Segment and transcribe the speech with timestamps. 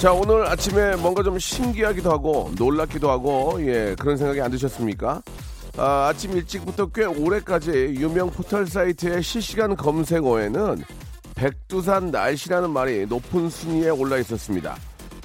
[0.00, 5.20] 자 오늘 아침에 뭔가 좀 신기하기도 하고 놀랍기도 하고 예 그런 생각이 안 드셨습니까
[5.76, 10.82] 아, 아침 일찍부터 꽤 오래까지 유명 포털 사이트의 실시간 검색어에는
[11.34, 14.74] 백두산 날씨라는 말이 높은 순위에 올라 있었습니다.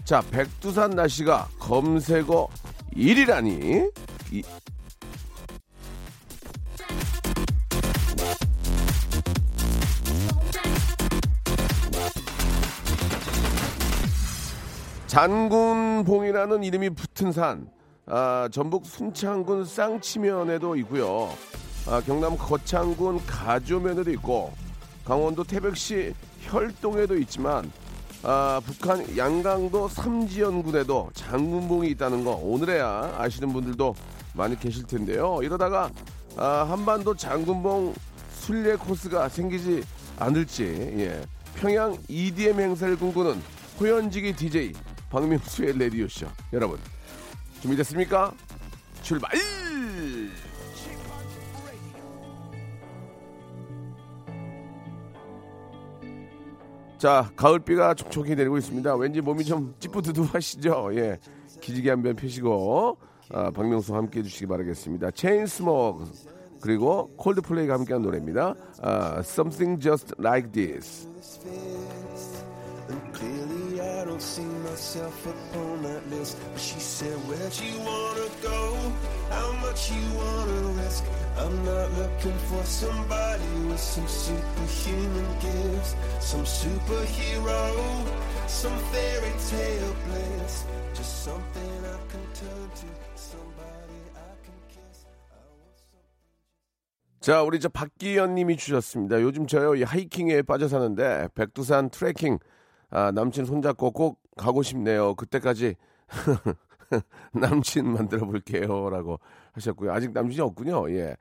[0.03, 2.49] 자, 백두산 날씨가 검색어
[2.97, 3.89] 1위라니?
[15.15, 17.69] 잔군봉이라는 이름이 붙은 산,
[18.05, 21.29] 아, 전북 순창군 쌍치면에도 있고요.
[21.87, 24.51] 아, 경남 거창군 가조면에도 있고,
[25.05, 27.71] 강원도 태백시 혈동에도 있지만,
[28.23, 33.95] 아, 북한 양강도 삼지연군에도 장군봉이 있다는 거 오늘에야 아시는 분들도
[34.33, 35.39] 많이 계실 텐데요.
[35.41, 35.91] 이러다가
[36.35, 37.93] 아, 한반도 장군봉
[38.31, 39.81] 순례 코스가 생기지
[40.19, 40.65] 않을지
[40.97, 41.21] 예.
[41.55, 43.41] 평양 EDM 행사를 꿈꾸는
[43.79, 44.73] 호연지기 DJ
[45.09, 46.79] 박명수의 레디오쇼 여러분
[47.61, 48.33] 준비됐습니까?
[49.01, 49.31] 출발!
[56.97, 58.95] 자, 가을비가 촉촉히 내리고 있습니다.
[58.95, 60.89] 왠지 몸이 좀 찌뿌드드하시죠?
[60.93, 61.19] 예.
[61.61, 62.97] 기지개 한변 펴시고,
[63.31, 65.11] 아, 박명수와 함께 해주시기 바라겠습니다.
[65.11, 66.05] 체인스모크,
[66.61, 68.55] 그리고 콜드플레이가 함께한 노래입니다.
[68.81, 71.07] 아, Something Just Like This.
[74.05, 76.37] Don't see myself upon that list.
[76.53, 78.93] But she said, Where'd you wanna go?
[79.31, 81.03] How much you wanna risk?
[81.37, 87.73] I'm not looking for somebody with some superhuman gifts, some superhero,
[88.47, 90.65] some fairy tale bliss.
[90.93, 95.05] Just something I can turn to, somebody I can kiss.
[95.33, 96.05] I want something.
[97.21, 99.19] 자, 우리 저 박기현 님이 주셨습니다.
[99.21, 102.37] 요즘 저요, 이 하이킹에 빠져 사는데, 백두산 트레킹,
[102.89, 105.15] 아, 남친 손잡고 꼭 가고 싶네요.
[105.15, 105.75] 그때까지
[107.33, 108.89] 남친 만들어 볼게요.
[108.89, 109.19] 라고
[109.53, 109.91] 하셨고요.
[109.91, 110.89] 아직 남친이 없군요.
[110.91, 111.15] 예.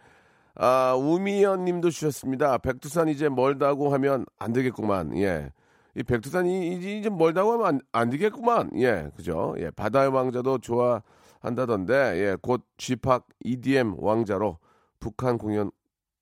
[0.56, 2.58] 아, 우미연 님도 주셨습니다.
[2.58, 5.16] 백두산 이제 멀다고 하면 안 되겠구만.
[5.18, 5.50] 예.
[5.96, 8.70] 이 백두산이 이제 멀다고 하면 안, 안 되겠구만.
[8.76, 9.10] 예.
[9.16, 9.54] 그죠?
[9.58, 9.70] 예.
[9.70, 12.36] 바다의 왕자도 좋아한다던데, 예.
[12.40, 14.58] 곧 G팍 EDM 왕자로
[15.00, 15.70] 북한 공연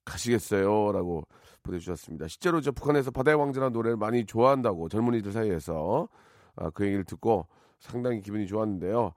[0.05, 0.91] 가시겠어요?
[0.91, 1.23] 라고
[1.63, 2.27] 보내주셨습니다.
[2.27, 6.07] 실제로 저 북한에서 바다의 왕자라는 노래를 많이 좋아한다고 젊은이들 사이에서
[6.55, 7.47] 아, 그 얘기를 듣고
[7.79, 9.13] 상당히 기분이 좋았는데요.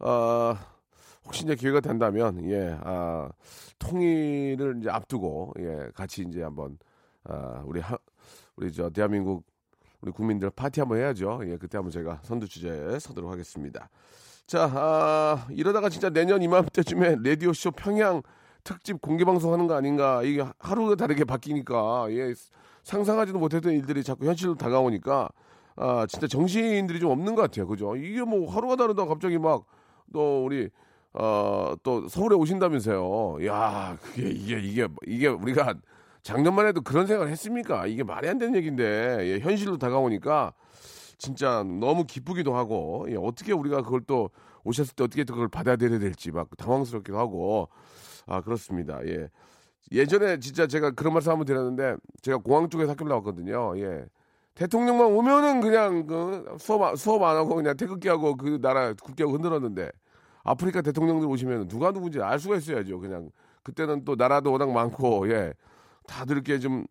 [0.00, 0.56] 아,
[1.24, 3.28] 혹시 이제 기회가 된다면, 예, 아,
[3.78, 6.78] 통일을 이제 앞두고, 예, 같이 이제 한번,
[7.24, 7.98] 아, 우리 하,
[8.56, 9.44] 우리 저 대한민국
[10.00, 11.40] 우리 국민들 파티 한번 해야죠.
[11.44, 13.90] 예, 그때 한번 제가 선두 주제에 서도록 하겠습니다.
[14.46, 18.22] 자, 아, 이러다가 진짜 내년 이맘때쯤에 라디오쇼 평양
[18.68, 20.22] 특집 공개 방송 하는 거 아닌가.
[20.22, 22.08] 이게 하루가 다르게 바뀌니까.
[22.10, 22.34] 예
[22.82, 25.30] 상상하지도 못했던 일들이 자꾸 현실로 다가오니까
[25.76, 27.66] 아 진짜 정신들이 좀 없는 것 같아요.
[27.66, 27.96] 그죠?
[27.96, 29.64] 이게 뭐 하루가 다르다 갑자기 막
[30.12, 30.70] 또 우리
[31.12, 33.46] 어또 서울에 오신다면서요.
[33.46, 35.74] 야 그게 이게 이게 이게 우리가
[36.22, 37.86] 작년만 해도 그런 생각을 했습니까?
[37.86, 39.18] 이게 말이 안 되는 얘기인데.
[39.22, 40.52] 예, 현실로 다가오니까
[41.18, 44.30] 진짜 너무 기쁘기도 하고 예, 어떻게 우리가 그걸 또
[44.68, 47.68] 오셨을 때 어떻게 또 그걸 받아들여야 될지 막 당황스럽기도 하고
[48.26, 49.00] 아 그렇습니다.
[49.06, 49.28] 예
[49.90, 53.78] 예전에 진짜 제가 그런 말씀 한번 드렸는데 제가 공항 쪽에서 학교 나왔거든요.
[53.78, 54.04] 예
[54.54, 59.32] 대통령만 오면은 그냥 그 수업 안- 수업 안 하고 그냥 태극기 하고 그 나라 국기하고
[59.34, 59.90] 흔들었는데
[60.44, 62.98] 아프리카 대통령들 오시면 누가 누군지 알 수가 있어야죠.
[63.00, 63.30] 그냥
[63.62, 65.54] 그때는 또 나라도 워낙 많고 예
[66.06, 66.86] 다들 이렇게 좀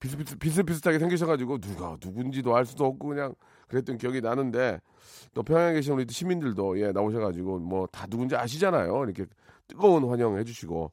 [0.00, 3.34] 비슷비슷, 비슷비슷하게 생기셔가지고 누가 누군지도 알 수도 없고 그냥
[3.70, 4.80] 그랬던 기억이 나는데
[5.32, 9.26] 또 평양에 계신 우리 시민들도 예 나오셔가지고 뭐 다 누군지 아시잖아요 이렇게
[9.68, 10.90] 뜨거운 환영해 주시고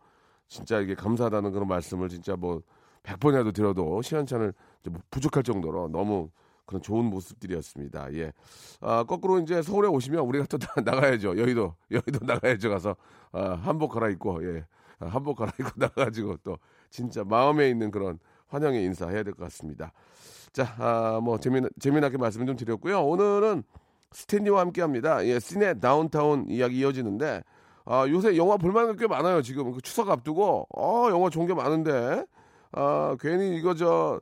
[0.48, 2.62] 진짜 이게 감사하다는 그런 말씀을 진짜 뭐
[3.04, 6.30] 100번이라도 드려도 시간차를 이제 뭐 부족할 정도로 너무
[6.66, 8.14] 그런 좋은 모습들이었습니다.
[8.16, 8.34] 예.
[8.82, 11.38] 아, 거꾸로 이제 서울에 오시면 우리가 또 나- 나가야죠.
[11.38, 12.70] 여의도, 여의도 나가야죠.
[12.70, 12.94] 가서,
[13.32, 14.66] 아, 한복 갈아입고, 예.
[15.00, 16.58] 아, 한복 갈아입고 나가가지고 또
[16.90, 19.94] 진짜 마음에 있는 그런 환영의 인사 해야 될 것 같습니다.
[20.54, 23.02] 자, 아, 뭐, 재미나, 재미나게 말씀 좀 드렸고요.
[23.04, 23.64] 오늘은
[24.12, 25.26] 스탠리와 함께 합니다.
[25.26, 27.44] 예, 시내 다운타운 이야기 이어지는데,
[27.86, 29.42] 아, 요새 영화 볼만한 게 꽤 많아요.
[29.42, 32.26] 지금 그 추석 앞두고, 어, 영화 게 많은데,
[32.72, 34.20] 아, 괜히 이거 저,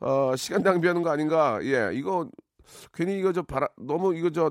[0.00, 1.58] 어, 시간 낭비하는 거 아닌가.
[1.62, 2.28] 예, 이거
[2.92, 4.50] 괜히 이거 저 바라 너무 이거 저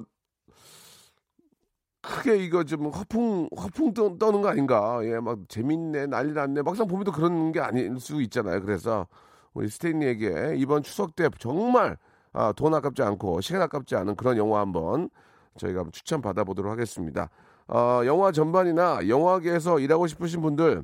[2.02, 5.00] 크게 이거 좀 허풍 허풍 떠, 떠는 거 아닌가?
[5.04, 6.62] 예, 막 재밌네 난리 났네.
[6.62, 8.62] 막상 보면 또 그런 게 아닐 수 있잖아요.
[8.62, 9.08] 그래서
[9.54, 11.98] 우리 스테인리에게 이번 추석 때 정말
[12.34, 15.10] 아, 돈 아깝지 않고 시간 아깝지 않은 그런 영화 한번
[15.58, 17.30] 저희가 한번 추천 받아보도록 하겠습니다.
[17.68, 20.84] 어, 영화 전반이나 영화계에서 일하고 싶으신 분들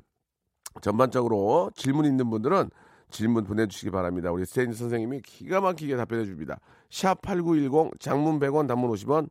[0.81, 2.69] 전반적으로 질문 있는 분들은
[3.09, 4.31] 질문 보내주시기 바랍니다.
[4.31, 6.59] 우리 스테인 선생님이 기가 막히게 답변해 줍니다.
[6.89, 9.29] 샵 8910 장문 100원 단문 50원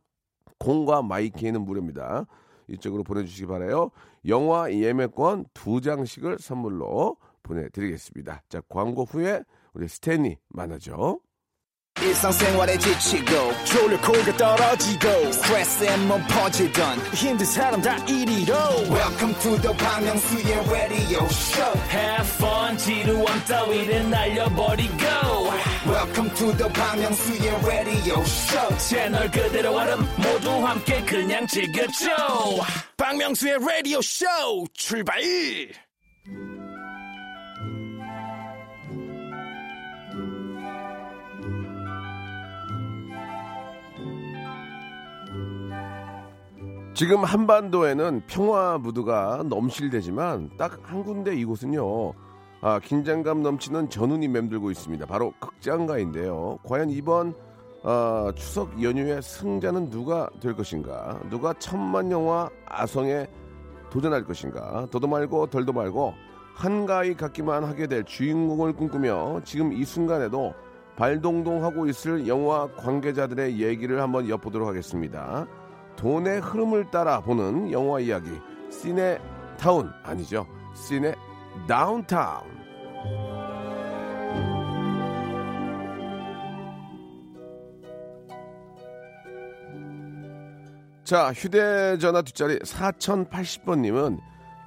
[0.58, 2.26] 콩과 마이케이는 무료입니다.
[2.68, 3.90] 이쪽으로 보내주시기 바라요.
[4.26, 8.42] 영화 예매권 두 장씩을 선물로 보내드리겠습니다.
[8.48, 9.42] 자 광고 후에
[9.74, 11.20] 우리 스탠리 만나죠.
[12.02, 18.52] 일상생활에 지치고, 졸려 코가 떨어지고, 스트레스에 몸 퍼지던, 힘든 사람 다 이리로.
[18.90, 25.04] welcome to the Park Myung-soo's radio show Have fun 지루함 따위를 날려버리고
[25.86, 32.10] welcome to the Bang Myung-soo's radio show 채널 그대로 얼음 모두 함께 그냥 즐겨줘
[32.96, 34.26] 박명수의 라디오 쇼
[34.72, 35.20] 출발
[46.94, 52.12] 지금 한반도에는 평화 무드가 넘실대지만 딱 한 군데 이곳은요.
[52.60, 55.04] 아, 긴장감 넘치는 전운이 맴돌고 있습니다.
[55.06, 56.58] 바로 극장가인데요.
[56.64, 57.34] 과연 이번
[57.82, 61.20] 아, 추석 연휴의 승자는 누가 될 것인가?
[61.30, 63.26] 누가 천만 영화 아성에
[63.90, 64.86] 도전할 것인가?
[64.90, 66.14] 더도 말고 덜도 말고
[66.54, 70.54] 한가위 갖기만 하게 될 주인공을 꿈꾸며 지금 이 순간에도
[70.96, 75.46] 발동동하고 있을 영화 관계자들의 얘기를 한번 엿보도록 하겠습니다.
[75.96, 78.30] 돈의 흐름을 따라 보는 영화 이야기.
[78.70, 79.18] 시네
[79.58, 80.46] 타운 아니죠?
[80.74, 81.14] 시네
[81.68, 82.42] 다운타운
[91.04, 94.18] 자 휴대전화 뒷자리 4080번님은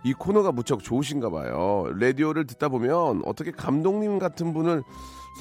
[0.03, 1.85] 이 코너가 무척 좋으신가 봐요.
[2.00, 4.83] 라디오를 듣다 보면 어떻게 감독님 같은 분을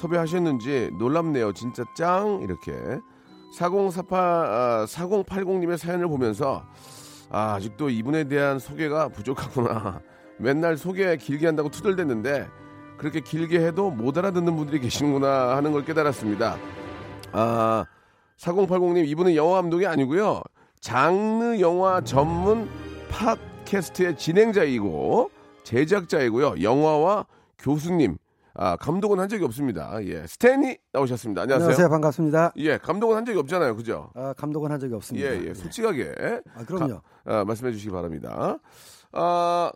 [0.01, 1.53] 섭외하셨는지 놀랍네요.
[1.53, 2.41] 진짜 짱!
[2.41, 2.73] 이렇게
[3.53, 6.63] 4048, 아, 4080님의 사연을 보면서
[7.29, 10.01] 아, 아직도 이분에 대한 소개가 부족하구나.
[10.39, 12.47] 맨날 소개 길게 한다고 투덜댔는데
[12.97, 16.57] 그렇게 길게 해도 못 알아듣는 분들이 계시는구나 하는 걸 깨달았습니다.
[17.31, 17.85] 아,
[18.37, 20.41] 4080님 이분은 영화 감독이 아니고요.
[20.79, 22.69] 장르 영화 전문
[23.09, 25.31] 팟캐스트의 진행자이고
[25.63, 26.61] 제작자이고요.
[26.61, 27.25] 영화와
[27.59, 28.17] 교수님,
[28.59, 30.03] 아, 감독은 한 적이 없습니다.
[30.03, 30.25] 예.
[30.25, 31.43] 스탠이 나오셨습니다.
[31.43, 31.65] 안녕하세요.
[31.67, 31.89] 안녕하세요.
[31.89, 32.53] 반갑습니다.
[32.57, 33.75] 예, 감독은 한 적이 없잖아요.
[33.75, 34.09] 그죠?
[34.15, 35.29] 아, 감독은 한 적이 없습니다.
[35.29, 35.53] 예, 예.
[35.53, 36.41] 솔직하게.
[36.55, 36.95] 아, 그럼요.
[36.95, 38.57] 가- 아, 말씀해 주시기 바랍니다.
[39.11, 39.71] 아,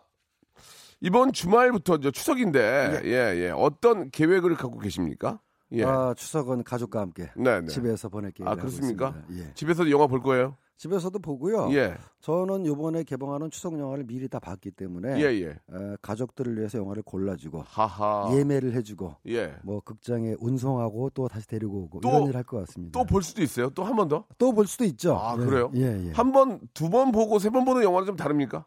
[1.00, 3.50] 이번 주말부터 이제 추석인데, 예, 예.
[3.54, 5.38] 어떤 계획을 갖고 계십니까?
[5.72, 5.84] 예.
[5.84, 7.66] 아, 추석은 가족과 함께 네, 네.
[7.68, 9.14] 집에서 보낼 계획을 아, 그렇습니까?
[9.30, 9.54] 예.
[9.54, 10.56] 집에서도 영화 볼 거예요?
[10.76, 11.72] 집에서도 보고요.
[11.74, 11.94] 예.
[12.20, 15.50] 저는 이번에 개봉하는 추석 영화를 미리 다 봤기 때문에 예, 예.
[15.72, 18.28] 어, 가족들을 위해서 영화를 골라주고 하하.
[18.34, 19.54] 예매를 해주고 예.
[19.62, 22.98] 뭐 극장에 운송하고 또 다시 데리고 오고 또- 이런 일을 할 것 같습니다.
[22.98, 23.70] 또 볼 수도 있어요?
[23.70, 24.24] 또 한 번 더?
[24.38, 25.16] 또 볼 수도 있죠.
[25.16, 25.70] 아, 예, 그래요?
[25.74, 26.12] 예, 예.
[26.12, 28.64] 한 번, 두 번 보고 세 번 보는 영화는 좀 다릅니까?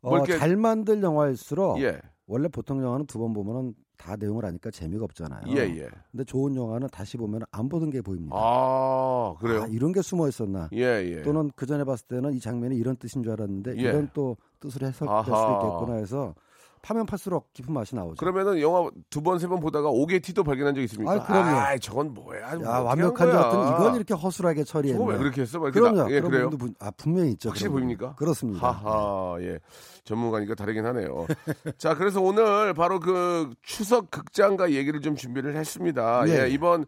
[0.00, 2.00] 뭐 어, 잘 만들 영화일수록 예.
[2.26, 5.42] 원래 보통 영화는 두 번 보면은 다 내용을 아니까 재미가 없잖아요.
[5.48, 5.88] 예, 예.
[6.10, 8.34] 근데 좋은 영화는 다시 보면 안 보던 게 보입니다.
[8.36, 9.62] 아, 그래요?
[9.62, 10.68] 아, 이런 게 숨어 있었나?
[10.72, 11.22] 예, 예.
[11.22, 13.80] 또는 그 전에 봤을 때는 이 장면이 이런 뜻인 줄 알았는데 예.
[13.80, 15.60] 이런 또 뜻으로 해석될 수도.
[15.60, 16.34] 있겠구나 해서
[16.82, 18.16] 파면 팔수록 깊은 맛이 나오죠.
[18.16, 21.12] 그러면은 영화 두 번, 세 번 보다가 오게 티도 발견한 적 있습니까?
[21.12, 21.56] 아, 그럼요.
[21.56, 22.56] 아이, 저건 뭐야?
[22.56, 23.38] 뭐야 완벽한 한 줄?
[23.40, 24.98] 알았더니 이걸 이렇게 허술하게 처리했네.
[24.98, 25.60] 저거 왜 그렇게 했어?
[25.60, 25.96] 그럼요.
[26.02, 26.50] 나- 예, 그래요?
[26.50, 27.50] 분- 아, 분명히 있죠.
[27.50, 28.06] 확실히 보입니까?
[28.08, 28.16] 분.
[28.16, 28.66] 그렇습니다.
[28.70, 29.60] 하하, 예.
[30.04, 31.26] 전문가니까 다르긴 하네요.
[31.78, 36.24] 자, 그래서 오늘 바로 그 추석 극장가 얘기를 좀 준비를 했습니다.
[36.28, 36.48] 예, 예.
[36.48, 36.84] 이번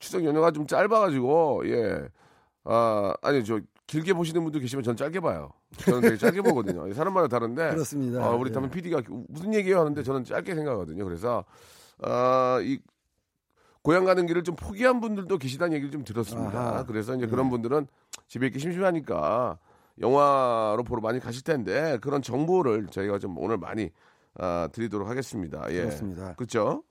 [0.00, 2.00] 추석 연휴가 좀 짧아가지고, 예.
[2.64, 5.50] 아, 아니, 저, 길게 보시는 분도 계시면 전 짧게 봐요.
[5.78, 6.92] 저는 되게 짧게 보거든요.
[6.92, 7.70] 사람마다 다른데.
[7.70, 8.24] 그렇습니다.
[8.24, 8.54] 아, 우리 예.
[8.54, 11.04] 담임 PD가 무슨 얘기예요 하는데 저는 짧게 생각하거든요.
[11.04, 11.44] 그래서,
[12.02, 12.78] 아, 이,
[13.82, 16.58] 고향 가는 길을 좀 포기한 분들도 계시다는 얘기를 좀 들었습니다.
[16.58, 16.84] 아하.
[16.84, 17.30] 그래서 이제 네.
[17.30, 17.86] 그런 분들은
[18.26, 19.58] 집에 있기 심심하니까
[20.00, 23.90] 영화로 보러 많이 가실 텐데 그런 정보를 저희가 좀 오늘 많이
[24.38, 25.64] 아, 드리도록 하겠습니다.
[25.70, 25.82] 예.
[25.82, 26.34] 그렇습니다.
[26.34, 26.82] 그렇죠.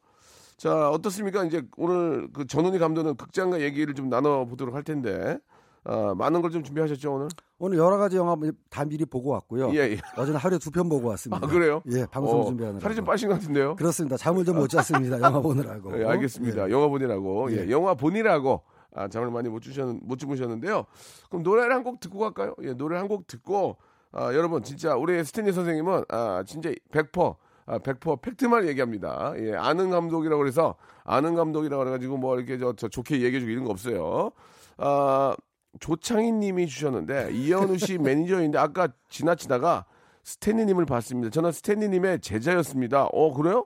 [0.58, 1.44] 자 어떻습니까?
[1.44, 5.38] 이제 오늘 그 전훈이 감독은 극장과 얘기를 좀 나눠 보도록 할 텐데
[5.86, 7.28] 아, 많은 걸 좀 준비하셨죠 오늘?
[7.60, 8.36] 오늘 여러 가지 영화
[8.70, 9.70] 다 미리 보고 왔고요.
[9.74, 9.98] 예, 예.
[10.18, 11.46] 어제는 하루에 두 편 보고 왔습니다.
[11.46, 11.82] 아 그래요?
[11.92, 12.80] 예, 방송 어, 준비하느라.
[12.82, 13.76] 살이 좀 빠신 것 같은데요?
[13.76, 14.18] 그렇습니다.
[14.18, 15.22] 잠을 좀 못 잤습니다.
[15.22, 16.00] 영화 보느라고.
[16.02, 16.68] 예, 알겠습니다.
[16.68, 16.72] 예.
[16.72, 17.52] 영화 보니라고.
[17.52, 17.66] 예.
[17.68, 17.70] 예.
[17.72, 18.62] 영화 보니라고.
[18.98, 20.86] 아, 잠을 많이 못 주셨, 못 주무셨는데요.
[21.30, 22.56] 그럼 노래를 한 곡 듣고 갈까요?
[22.64, 23.76] 예, 노래 한 곡 듣고,
[24.14, 29.34] 아, 여러분, 진짜, 우리 스탠리 선생님은, 아, 진짜 100%, 아, 100% 팩트만 얘기합니다.
[29.38, 33.72] 예, 아는 감독이라고 그래서 아는 감독이라고 그래가지고 뭐 이렇게 저, 저 좋게 얘기해주고 이런 거
[33.72, 34.32] 없어요.
[34.78, 35.36] 아,
[35.80, 39.86] 조창희 님이 주셨는데 이현우 씨 매니저인데 아까 지나치다가
[40.24, 41.30] 스탠리 님을 봤습니다.
[41.30, 43.06] 저는 스탠리 님의 제자였습니다.
[43.06, 43.66] 어, 그래요?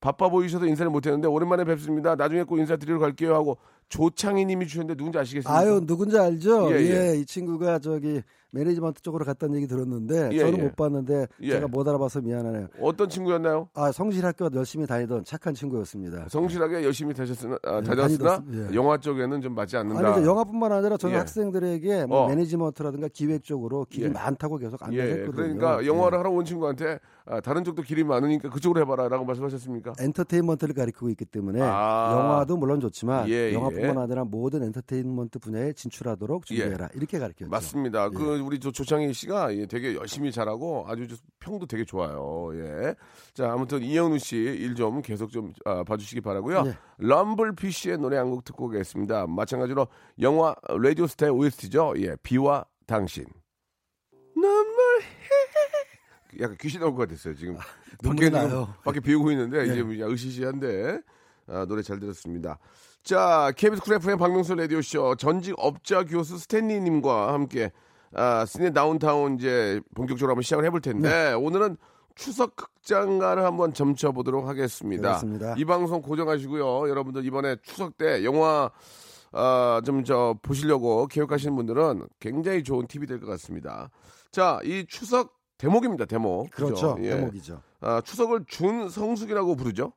[0.00, 2.14] 바빠 보이셔서 인사를 못했는데 오랜만에 뵙습니다.
[2.14, 3.58] 나중에 꼭 인사드리러 갈게요 하고
[3.88, 5.58] 조창희 님이 주셨는데 누군지 아시겠습니까?
[5.58, 6.70] 아유 누군지 알죠?
[6.72, 7.16] 예, 예, 예.
[7.16, 10.62] 이 친구가 저기 매니지먼트 쪽으로 갔다는 얘기 들었는데 예, 저는 예.
[10.62, 11.50] 못 봤는데 예.
[11.50, 12.68] 제가 못 알아봐서 미안하네요.
[12.80, 13.68] 어떤 친구였나요?
[13.74, 16.26] 아 성실학교 열심히 다니던 착한 친구였습니다.
[16.28, 18.74] 성실하게 열심히 다녔으나, 아, 네, 다녔으나 다니던- 예.
[18.74, 20.14] 영화 쪽에는 좀 맞지 않는다.
[20.14, 21.18] 아니 영화뿐만 아니라 저는 예.
[21.18, 22.28] 학생들에게 뭐 어.
[22.28, 24.08] 매니지먼트라든가 기획 쪽으로 길이 예.
[24.08, 25.32] 많다고 계속 예, 안내했거든요.
[25.32, 26.18] 그러니까 영화를 예.
[26.18, 29.92] 하러 온 친구한테 아, 다른 쪽도 길이 많으니까 그쪽으로 해봐라라고 말씀하셨습니까?
[30.00, 32.12] 엔터테인먼트를 가리키고 있기 때문에 아.
[32.16, 34.00] 영화도 물론 좋지만 예, 영화뿐만 예.
[34.00, 37.50] 아니라 모든 엔터테인먼트 분야에 진출하도록 준비해라 이렇게 가르쳤죠.
[37.50, 38.06] 맞습니다.
[38.06, 38.16] 예.
[38.16, 42.50] 그 우리 저 조창희 씨가 예, 되게 열심히 잘하고 아주 저 평도 되게 좋아요.
[42.54, 42.94] 예.
[43.34, 46.62] 자 아무튼 이현우 씨 일 좀 계속 좀 아, 봐주시기 바라고요.
[46.62, 46.72] 네.
[46.98, 49.26] 럼블 피쉬의 노래 한 곡 듣고 오겠습니다.
[49.26, 49.88] 마찬가지로
[50.20, 51.94] 영화 라디오 스타의 OST죠.
[51.98, 53.24] 예, 비와 당신.
[54.34, 55.02] 눈물
[56.40, 57.56] 약간 귀신 나올 것 같았어요 지금.
[58.02, 58.74] 눈물이 밖에 나요.
[58.84, 59.72] 밖에 비 오고 있는데 네.
[59.72, 61.00] 이제 뭐 으시시한데
[61.48, 62.58] 아, 노래 잘 들었습니다.
[63.02, 67.72] 자, KBS 쿨 FM 박명수 라디오 쇼 전직 업자 교수 스탠리님과 함께
[68.14, 71.32] 아, 씨네 다운타운 이제 본격적으로 한번 시작을 해볼 텐데 네.
[71.34, 71.76] 오늘은
[72.14, 75.02] 추석 극장가를 한번 점쳐보도록 하겠습니다.
[75.02, 75.54] 그렇습니다.
[75.56, 76.88] 이 방송 고정하시고요.
[76.88, 78.70] 여러분들 이번에 추석 때 영화
[79.32, 83.90] 아, 좀 저 보시려고 계획하시는 분들은 굉장히 좋은 팁이 될 것 같습니다.
[84.32, 86.06] 자, 이 추석 대목입니다.
[86.06, 86.50] 대목.
[86.50, 86.94] 그렇죠.
[86.94, 86.96] 그죠?
[87.06, 87.10] 예.
[87.16, 87.60] 대목이죠.
[87.80, 89.92] 아, 추석을 준 성숙이라고 부르죠.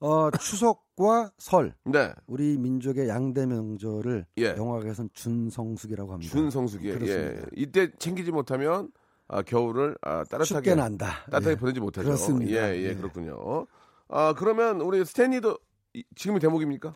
[0.00, 2.12] 어, 추석 과 설 네.
[2.26, 4.54] 우리 민족의 양대 명절을 예.
[4.56, 6.30] 영화계에서는 준성숙이라고 합니다.
[6.30, 6.98] 준성숙이에 예.
[6.98, 7.46] 그렇습니다.
[7.56, 8.90] 이때 챙기지 못하면
[9.28, 11.06] 아, 겨울을 아, 따뜻하게 난다.
[11.30, 11.56] 따뜻하게 예.
[11.56, 12.04] 보내지 못하죠.
[12.06, 12.52] 그렇습니다.
[12.52, 12.94] 예, 예, 예.
[12.94, 13.66] 그렇군요.
[14.08, 15.56] 아, 그러면 우리 스탠리도
[15.94, 16.94] 이- 지금이 대목입니까?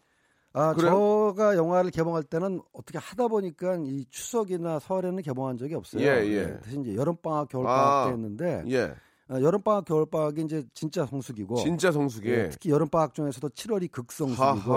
[0.53, 0.91] 아, 그래요?
[1.35, 6.03] 저가 영화를 개봉할 때는 어떻게 하다 보니까 이 추석이나 설에는 개봉한 적이 없어요.
[6.03, 6.61] 예, 예.
[6.63, 8.95] 대신 이제 여름 방학, 겨울 방학 아, 때 했는데 예.
[9.35, 12.29] 어, 여름 방학, 겨울 방학이 이제 진짜 성수기고 진짜 성숙이.
[12.29, 14.75] 예, 특히 여름 방학 중에서도 7월이 극성수기고.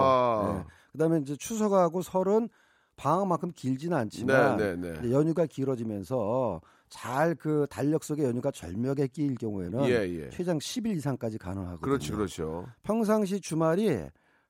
[0.60, 0.64] 예.
[0.94, 2.50] 그다음에 이제 추석하고 설은
[2.96, 5.12] 방학만큼 길지는 않지만 네, 네, 네.
[5.12, 10.30] 연휴가 길어지면서 잘 그 달력 속에 연휴가 절묘하게 끼일 경우에는 예, 예.
[10.30, 11.82] 최장 10일 이상까지 가능하거든요.
[11.82, 12.66] 그렇죠, 그렇죠.
[12.84, 14.06] 평상시 주말이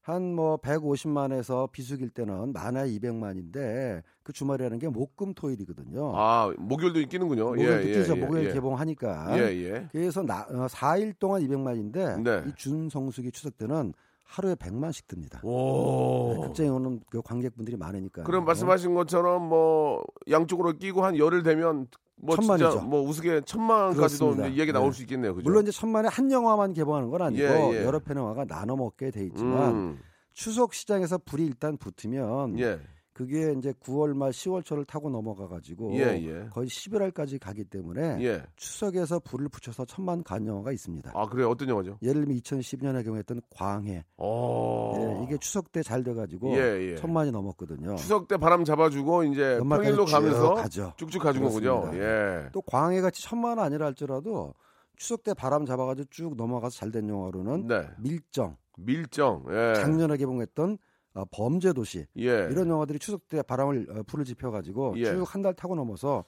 [0.07, 6.13] 한 뭐 150만에서 비수기일 때는 많아야 200만인데 그 주말이라는 게 목금 토일이거든요.
[6.15, 7.45] 아, 목요일도 끼는군요.
[7.45, 8.53] 목요일 예, 늦게서 예, 목요일 예.
[8.53, 9.37] 개봉하니까.
[9.37, 9.87] 예, 예.
[9.91, 12.43] 그래서 나, 어, 4일 동안 200만인데 네.
[12.47, 13.93] 이 준성수기 추석 때는
[14.27, 15.39] 하루에 100만씩 듭니다.
[15.43, 16.33] 오.
[16.35, 18.23] 네, 극장에 오는 그 관객분들이 많으니까.
[18.23, 22.85] 그럼 말씀하신 것처럼 뭐 양쪽으로 끼고 한 열흘 되면 뭐 진짜 천만이죠.
[22.85, 24.97] 뭐 우스개 천만까지도 얘기 나올 네.
[24.97, 25.33] 수 있겠네요.
[25.33, 25.49] 그죠?
[25.49, 27.85] 물론 이제 천만에 한 영화만 개봉하는 건 아니고 예, 예.
[27.85, 29.99] 여러 편 영화가 나눠 먹게 돼 있지만 음,
[30.33, 32.79] 추석 시장에서 불이 일단 붙으면 예.
[33.17, 36.47] 그게 이제 9월 말 10월 초를 타고 넘어가 가지고 예, 예.
[36.51, 38.43] 거의 11월까지 가기 때문에 예.
[38.57, 41.13] 추석에서 불을 붙여서 천만 간 영화가 있습니다.
[41.15, 41.49] 아, 그래요.
[41.49, 41.97] 어떤 영화죠?
[42.03, 44.05] 예를 들면 2012년에 개봉했던 광해.
[44.17, 44.93] 어.
[44.99, 46.95] 예, 이게 추석 때 잘 돼가지고 예, 예.
[46.97, 47.95] 천만이 넘었거든요.
[47.95, 50.93] 추석 때 바람 잡아주고 이제 평일로 쭉 가면서 가죠.
[50.97, 51.81] 쭉쭉 가준 거군요.
[51.81, 52.05] 그렇습니다.
[52.45, 52.49] 예.
[52.51, 54.53] 또 광해 같이 천만 아니라 할지라도
[54.95, 57.87] 추석 때 바람 잡아가지고 쭉 넘어가서 잘 된 영화로는 네.
[57.97, 59.43] 밀정, 밀정.
[59.49, 59.73] 예.
[59.81, 60.77] 작년에 개봉했던
[61.17, 62.47] 어, 범죄 도시 예.
[62.51, 65.05] 이런 영화들이 추석 때 바람을 어, 불을 지펴가지고 예.
[65.05, 66.23] 쭉한 달 타고 넘어서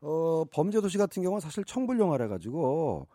[0.00, 3.08] 어, 범죄 도시 같은 경우는 사실 청불 영화라 가지고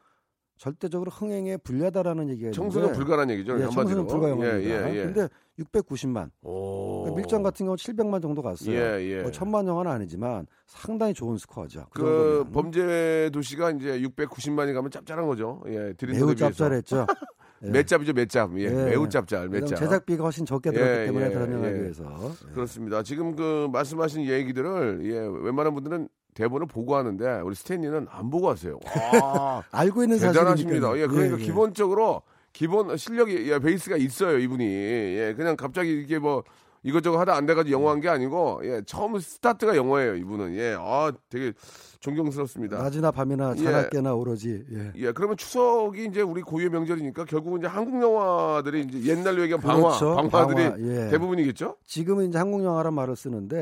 [0.57, 3.59] 절대적으로 흥행에 불리하다라는 얘기가 청소년 불가란 얘기죠.
[3.59, 3.63] 예.
[3.69, 4.89] 청소년 불가 영화입니다.
[4.89, 5.03] 예, 예, 예.
[5.03, 5.27] 근데
[5.59, 6.31] 690만.
[6.43, 7.13] 오.
[7.13, 8.73] 밀정 같은 경우 700만 정도 갔어요.
[8.73, 9.21] 예, 예.
[9.21, 11.87] 뭐 천만 영화는 아니지만 상당히 좋은 스코어죠.
[11.91, 12.51] 그, 그.
[12.51, 15.61] 범죄 도시가 이제 690만이 가면 짭짤한 거죠.
[15.67, 15.93] 예.
[15.93, 16.33] 드린 매우.
[16.35, 17.05] 짭짤했죠.
[17.63, 17.69] 예.
[17.69, 18.57] 맷짭이죠, 맷짭.
[18.59, 18.63] 예.
[18.65, 18.69] 예.
[18.69, 19.77] 매우 짭짤, 맷짭.
[19.77, 21.79] 제작비가 훨씬 적게 들었기 예, 때문에 예, 그런 영화에 예.
[21.79, 22.03] 비해서
[22.49, 22.53] 예.
[22.53, 23.03] 그렇습니다.
[23.03, 28.77] 지금 그 말씀하신 얘기들을 예, 웬만한 분들은 대본을 보고 하는데 우리 스탠리는 안 보고 하세요.
[29.21, 30.97] 와, 알고 있는 대단하십니다.
[30.97, 31.37] 예, 그러니까.
[31.37, 32.21] 기본적으로
[32.51, 34.65] 기본 실력이 예, 베이스가 있어요, 이분이.
[34.65, 36.43] 예, 그냥 갑자기 이게 뭐
[36.85, 40.55] 이것저것 하다 안 돼가지고 영어 한 게 아니고 예, 처음 스타트가 영어예요, 이분은.
[40.55, 41.51] 예, 아, 되게
[41.99, 42.77] 존경스럽습니다.
[42.77, 43.63] 낮이나 밤이나 예.
[43.63, 44.91] 자나 깨나 오로지 예.
[44.95, 50.15] 예, 그러면 추석이 이제 우리 고유의 명절이니까 결국은 이제 한국 영화들이 이제 옛날로 방화, 그렇죠.
[50.29, 51.09] 방화들이 방화, 예.
[51.09, 51.77] 대부분이겠죠?
[51.85, 53.57] 지금은 이제 한국 영화란 말을 쓰는데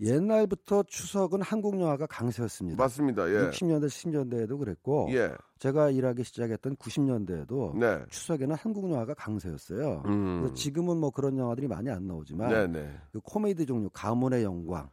[0.00, 2.82] 예, 옛날부터 추석은 한국 영화가 강세였습니다.
[2.82, 3.28] 맞습니다.
[3.30, 5.32] 예, 60년대, 70년대에도 그랬고 예,
[5.64, 10.02] 제가 일하기 시작했던 90년대에도 네, 추석에는 한국 영화가 강세였어요.
[10.04, 12.94] 음, 그래서 지금은 뭐 그런 영화들이 많이 안 나오지만 네, 네.
[13.12, 14.90] 그 코미디 종류 가문의 영광,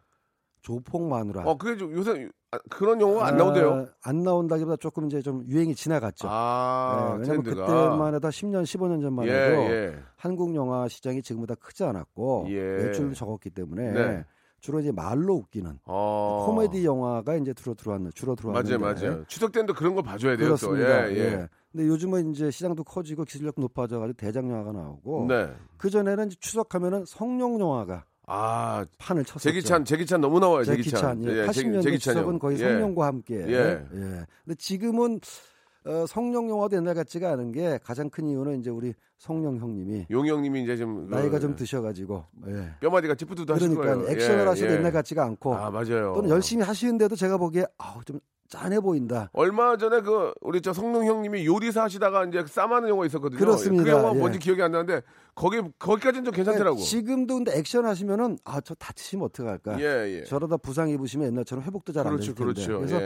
[0.61, 3.73] 조폭 마누라 어, 그게 좀 요새 아, 그런 영화 안 나오대요.
[3.73, 6.29] 아, 안 나온다기보다 조금 이제 좀 유행이 지나갔죠.
[6.31, 7.65] 아, 네, 왜냐면 트렌드가.
[7.65, 9.99] 그때만 해도 10년, 15년 전만 예, 해도 예.
[10.15, 12.77] 한국 영화 시장이 지금보다 크지 않았고 예.
[12.77, 14.25] 매출도 적었기 때문에 네.
[14.61, 16.45] 주로 이제 말로 웃기는 어.
[16.47, 19.23] 코미디 영화가 이제 주로 들어왔는 주로 들어왔는데 맞아요, 맞아요.
[19.27, 20.47] 추석 또 그런 거 봐줘야 돼요.
[20.49, 21.07] 그렇습니다.
[21.07, 21.11] 또.
[21.11, 21.49] 예, 예.
[21.71, 25.49] 근데 요즘은 이제 시장도 커지고 기술력 높아져가지고 대작 영화가 나오고 네.
[25.77, 29.49] 그 전에는 이제 추석하면 성룡 영화가 아, 판을 쳤었죠.
[29.49, 30.63] 제기찬, 제기찬 너무 나와요.
[30.63, 31.21] 제기찬.
[31.21, 32.39] 제기찬, 예, 예, 80년대 제기찬 추석은 형.
[32.39, 32.63] 거의 예.
[32.63, 33.35] 성룡과 함께.
[33.47, 33.53] 예.
[33.93, 34.25] 예.
[34.45, 35.19] 근데 지금은
[35.85, 40.29] 어, 성룡 영화도 옛날 같지가 않은 게 가장 큰 이유는 이제 우리 성룡 형님이 용이
[40.29, 42.69] 형님이 이제 좀 그, 나이가 좀 드셔가지고 예.
[42.81, 44.09] 뼈마디가 찌뿌드도 그러니까 거예요.
[44.09, 44.77] 액션을 예, 하셔도 예.
[44.77, 46.13] 옛날 같지가 않고 아 맞아요.
[46.15, 48.19] 또는 열심히 하시는데도 제가 보기에 아우 좀
[48.51, 49.29] 짠해 보인다.
[49.33, 53.39] 얼마 전에 그 우리 저 성룡 형님이 요리사 하시다가 이제 쌈하는 영화 있었거든요.
[53.39, 53.83] 그렇습니다.
[53.85, 54.19] 그 영화 예.
[54.19, 55.01] 뭔지 기억이 안 나는데
[55.33, 56.75] 거기 거기까지는 좀 괜찮더라고.
[56.75, 59.79] 그러니까 지금도 근데 액션 하시면은 아 저 다치시면 어떡할까.
[59.79, 60.23] 예, 예.
[60.25, 62.53] 저러다 부상 입으시면 옛날처럼 회복도 잘안 그렇죠, 되실 텐데.
[62.53, 62.79] 그렇죠.
[62.79, 63.01] 그래서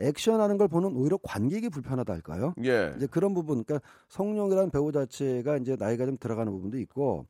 [0.00, 0.06] 예.
[0.08, 2.52] 액션 하는 걸 보는 오히려 관객이 불편하다 할까요?
[2.64, 2.92] 예.
[2.96, 7.26] 이제 그런 부분, 그러니까 성룡이라는 배우 자체가 이제 나이가 좀 들어가는 부분도 있고,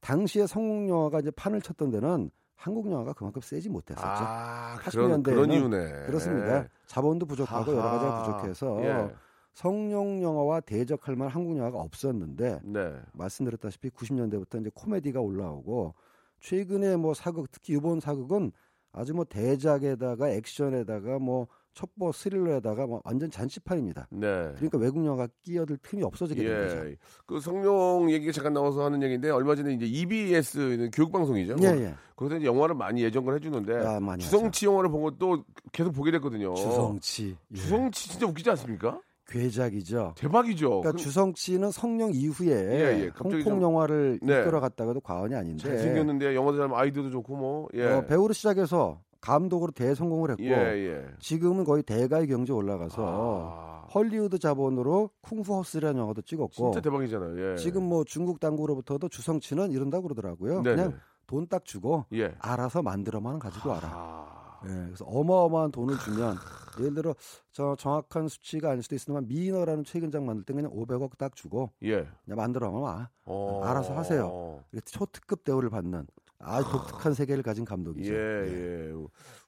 [0.00, 2.30] 당시에 성룡 영화가 이제 판을 쳤던 데는
[2.60, 4.06] 한국 영화가 그만큼 세지 못했었죠.
[4.06, 6.06] 아, 80 그런 년대에는 그런 이유네.
[6.06, 6.68] 그렇습니다.
[6.86, 8.22] 자본도 부족하고 여러 가지가.
[8.22, 9.14] 부족해서 예.
[9.54, 13.00] 성룡 영화와 대적할 만한 한국 영화가 없었는데 네.
[13.14, 15.94] 말씀드렸다시피 90년대부터 이제 코미디가 올라오고
[16.40, 18.52] 최근에 뭐 사극 특히 일본 사극은
[18.92, 24.08] 아주 뭐 대작에다가 액션에다가 뭐 첩보 스릴러에다가 뭐 완전 잔치판입니다.
[24.10, 24.26] 네.
[24.56, 26.88] 그러니까 외국 영화가 끼어들 틈이 없어지게 된 거죠.
[26.90, 26.96] 예.
[27.26, 31.56] 그 성룡 얘기가 잠깐 나와서 하는 얘기인데 얼마 전에 이제 EBS는 교육 방송이죠.
[31.62, 31.94] 예, 예.
[32.16, 36.54] 거기서 이제 영화를 많이 예정을 해주는데 아, 많이 주성치 영화를 보고 또 계속 보게 됐거든요.
[36.54, 37.36] 주성치.
[37.52, 37.56] 예.
[37.56, 39.00] 주성치 진짜 웃기지 않습니까?
[39.28, 40.14] 괴작이죠.
[40.16, 40.68] 대박이죠.
[40.68, 43.10] 그러니까 그럼 주성치는 성령 이후에 예, 예.
[43.22, 44.40] 홍콩 좀- 영화를 네.
[44.40, 47.68] 이끌어갔다가도 과언이 아닌데 잘생겼는데 영화도 잘 아이디어도 좋고 뭐.
[47.74, 47.86] 예.
[47.86, 51.06] 어, 배우로 시작해서 감독으로 대성공을 했고 예, 예.
[51.18, 57.52] 지금은 거의 대가의 경지에 올라가서 아, 헐리우드 자본으로 쿵푸 허스라는 영화도 찍었고 진짜 대박이잖아요.
[57.52, 57.56] 예.
[57.56, 60.62] 지금 뭐 중국 당국으로부터도 주성치는 이런다고 그러더라고요.
[60.62, 60.76] 네네.
[60.76, 62.34] 그냥 돈 딱 주고 예.
[62.40, 63.88] 알아서 만들어만 가지고 와라.
[63.92, 64.60] 아.
[64.64, 66.36] 예, 그래서 어마어마한 돈을 주면
[66.80, 67.14] 예를 들어
[67.50, 72.06] 저 정확한 수치가 아닐 수도 있지만 미너라는 최근작 만들 때 그냥 500억 딱 주고 예.
[72.24, 73.10] 그냥 만들어만 와.
[73.24, 73.62] 어.
[73.64, 74.62] 알아서 하세요.
[74.72, 76.06] 이렇게 초특급 대우를 받는
[76.42, 78.14] 아주 독특한 세계를 가진 감독이죠.
[78.14, 78.92] 예, 예.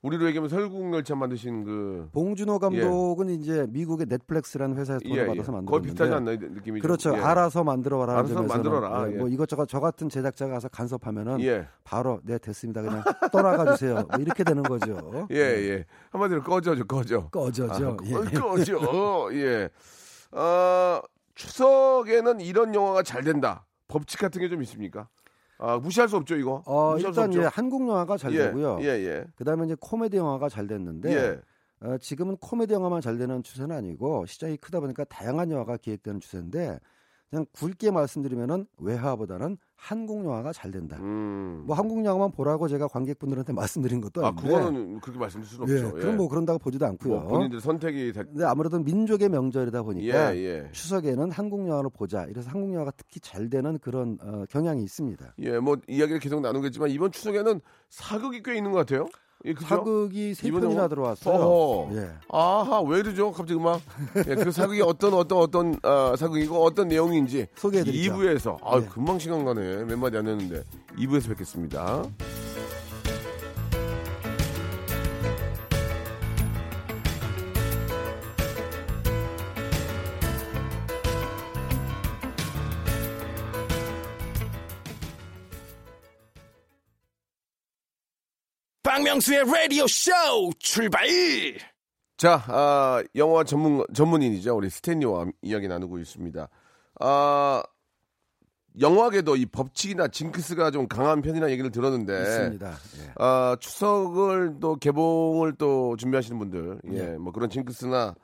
[0.03, 5.27] 우리로 얘기하면 설국열차 만드신 그 봉준호 감독은 이제 미국의 넷플릭스라는 회사에서 돈을 예, 예.
[5.27, 6.37] 받아서 거의 만들었는데 비슷하지 않나요?
[6.55, 6.83] 느낌이 좀?
[6.87, 7.15] 그렇죠.
[7.17, 7.21] 예.
[7.21, 8.13] 알아서 만들어라.
[8.19, 9.07] 알아서 만들어라.
[9.17, 9.33] 뭐 예.
[9.33, 11.67] 이것저것 저 같은 제작자가 가서 간섭하면은 예.
[11.85, 12.83] 바로 네 됐습니다.
[12.83, 13.03] 그냥
[13.33, 13.95] 떠나가 주세요.
[14.11, 15.27] 뭐 이렇게 되는 거죠.
[15.31, 15.85] 예, 예.
[16.11, 17.29] 한마디로 꺼져죠, 꺼져.
[17.31, 17.97] 꺼져죠.
[18.01, 18.39] 아, 예.
[18.39, 19.31] 꺼져.
[19.35, 19.69] 예.
[20.33, 21.01] 어,
[21.37, 23.67] 추석에는 이런 영화가 잘 된다.
[23.89, 25.09] 법칙 같은 게 좀 있습니까?
[25.65, 26.61] 아, 무시할 수 없죠, 이거.
[26.67, 27.31] 어, 일단.
[27.31, 28.79] 이제 한국 영화가 잘 예, 되고요.
[28.81, 29.25] 예, 예.
[29.37, 31.41] 그다음에 이제 코미디 영화가 잘 됐는데 예.
[31.87, 36.81] 어, 지금은 코미디 영화만 잘 되는 추세는 아니고 시장이 크다 보니까 다양한 영화가 기획되는 추세인데
[37.31, 40.97] 그냥 굵게 말씀드리면은 외화보다는 한국 영화가 잘 된다.
[41.01, 41.65] 음.
[41.67, 43.53] 뭐 한국 영화만 보라고 제가 관객분들한테
[43.99, 44.49] 말씀드린 것도 아, 아닌데.
[44.49, 45.95] 그거는 그렇게 말씀드릴 수는 예, 없죠.
[45.97, 47.13] 그럼 뭐 그런다고 보지도 않고요.
[47.13, 48.23] 뭐 본인들 선택이 다...
[48.23, 50.69] 근데 아무래도 민족의 명절이다 보니까 예, 예.
[50.71, 52.27] 추석에는 한국 영화를 보자.
[52.27, 55.35] 이래서 한국 영화가 특히 잘 되는 그런 어, 경향이 있습니다.
[55.41, 59.09] 예, 뭐 이야기를 계속 나누겠지만 이번 추석에는 사극이 꽤 있는 것 같아요.
[59.45, 59.67] 예, 그죠?
[59.67, 60.89] 사극이 세 이번 편이나 영화?
[60.89, 61.35] 들어왔어요.
[61.35, 61.97] 어허.
[61.97, 62.11] 예.
[62.31, 63.33] 아하, 왜 이러죠?
[63.33, 63.81] 갑자기 막.
[64.29, 67.47] 예, 그 사극이 어떤, 어떤, 어떤, 아, 사극이고 어떤 내용인지.
[67.57, 68.15] 소개해드리죠.
[68.15, 68.59] 2부에서.
[68.63, 68.87] 아, 예.
[68.87, 69.85] 금방 시간 가네.
[69.85, 70.63] 몇 마디 안 했는데.
[70.97, 72.05] 2부에서 뵙겠습니다.
[88.93, 90.13] 박명수의 라디오 쇼
[90.59, 91.07] 출발!
[92.19, 94.55] 자, 아, 영화 전문, 전문인이죠.
[94.55, 96.47] 우리 스탠리와 이야기 나누고 있습니다.
[97.01, 97.63] 아,
[98.79, 102.21] 영화계도 이 법칙이나 징크스가 좀 강한 편이라는 얘기를 들었는데.
[102.21, 102.69] 있습니다.
[102.69, 103.13] 예.
[103.17, 107.17] 아, 추석을 또 개봉을 또 준비하시는 분들, 예, 네.
[107.17, 108.15] 뭐 그런 징크스나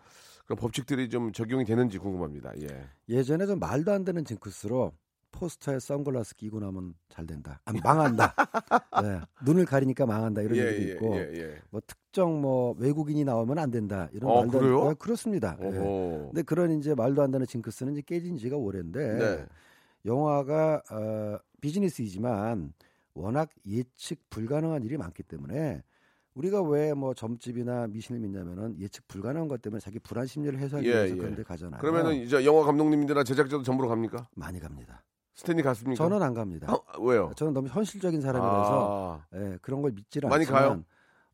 [0.45, 2.53] 그런 법칙들이 좀 적용이 되는지 궁금합니다.
[2.61, 2.87] 예.
[3.09, 4.93] 예전에 좀 말도 안 되는 징크스로
[5.33, 7.61] 포스터에 선글라스 끼고 나면 잘 된다.
[7.65, 8.35] 아, 망한다.
[9.03, 11.59] 네, 눈을 가리니까 망한다 이런 예, 얘기도 예, 있고 예, 예.
[11.71, 14.81] 뭐 특정 뭐 외국인이 나오면 안 된다 이런 어, 말도 안- 그래요?
[14.81, 15.57] 어, 그렇습니다.
[15.61, 15.67] 예.
[15.67, 16.29] 오호.
[16.33, 19.47] 근데 그런 이제 말도 안 되는 징크스는 이제 깨진 지가 오랜데 네.
[20.07, 22.73] 영화가 어, 비즈니스이지만
[23.15, 25.83] 워낙 예측 불가능한 일이 많기 때문에
[26.35, 30.93] 우리가 왜 뭐 점집이나 미신을 믿냐면은 예측 불가능한 것 때문에 자기 불안 심리를 해소하기 예,
[30.93, 31.19] 위해서 예.
[31.19, 31.81] 그런 데 가잖아요.
[31.81, 34.29] 그러면은 이제 영화 감독님들이나 제작자도 전부로 갑니까?
[34.37, 35.03] 많이 갑니다.
[35.39, 36.03] 스탠리 갔습니까?
[36.03, 36.73] 저는 안 갑니다.
[36.73, 37.31] 어, 왜요?
[37.37, 40.85] 저는 너무 현실적인 사람이라서 아, 예, 그런 걸 믿지를 많이 않지만 가요?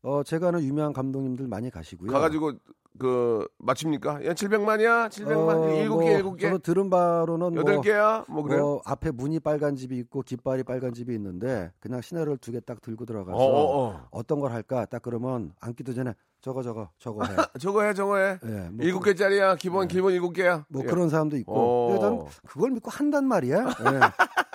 [0.03, 2.11] 어 제가 아는 유명한 감독님들 많이 가시고요.
[2.11, 2.53] 가가지고
[2.99, 4.23] 그 맞춥니까?
[4.25, 5.09] 야 700만이야?
[5.09, 5.49] 700만?
[5.63, 8.23] 어, 일곱 뭐 개, 일곱 개, 저도 들은 바로는 여덟 뭐, 개야?
[8.29, 8.61] 뭐 그래요?
[8.61, 12.79] 뭐 앞에 문이 빨간 집이 있고 깃발이 빨간 집이 있는데 그냥 시나리오를 두 개 딱
[12.81, 14.23] 들고 들어가서 어, 어, 어.
[14.23, 16.13] 떤걸 할까 딱 그러면 앉기도 전에
[16.45, 17.35] 저거 저거 저거 해.
[17.59, 18.37] 저거 해, 저거 해.
[18.43, 19.55] 예, 뭐 일곱 개짜리야.
[19.55, 20.63] 기본 기본 일곱 개야.
[20.69, 20.87] 뭐 예.
[20.87, 23.57] 그런 사람도 있고 저는 그걸 믿고 한단 말이야.
[23.67, 23.73] 예.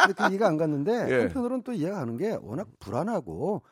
[0.04, 1.20] 근데 그 이해가 안 갔는데 예.
[1.22, 3.62] 한편으로는 또 이해가 가는 게 워낙 불안하고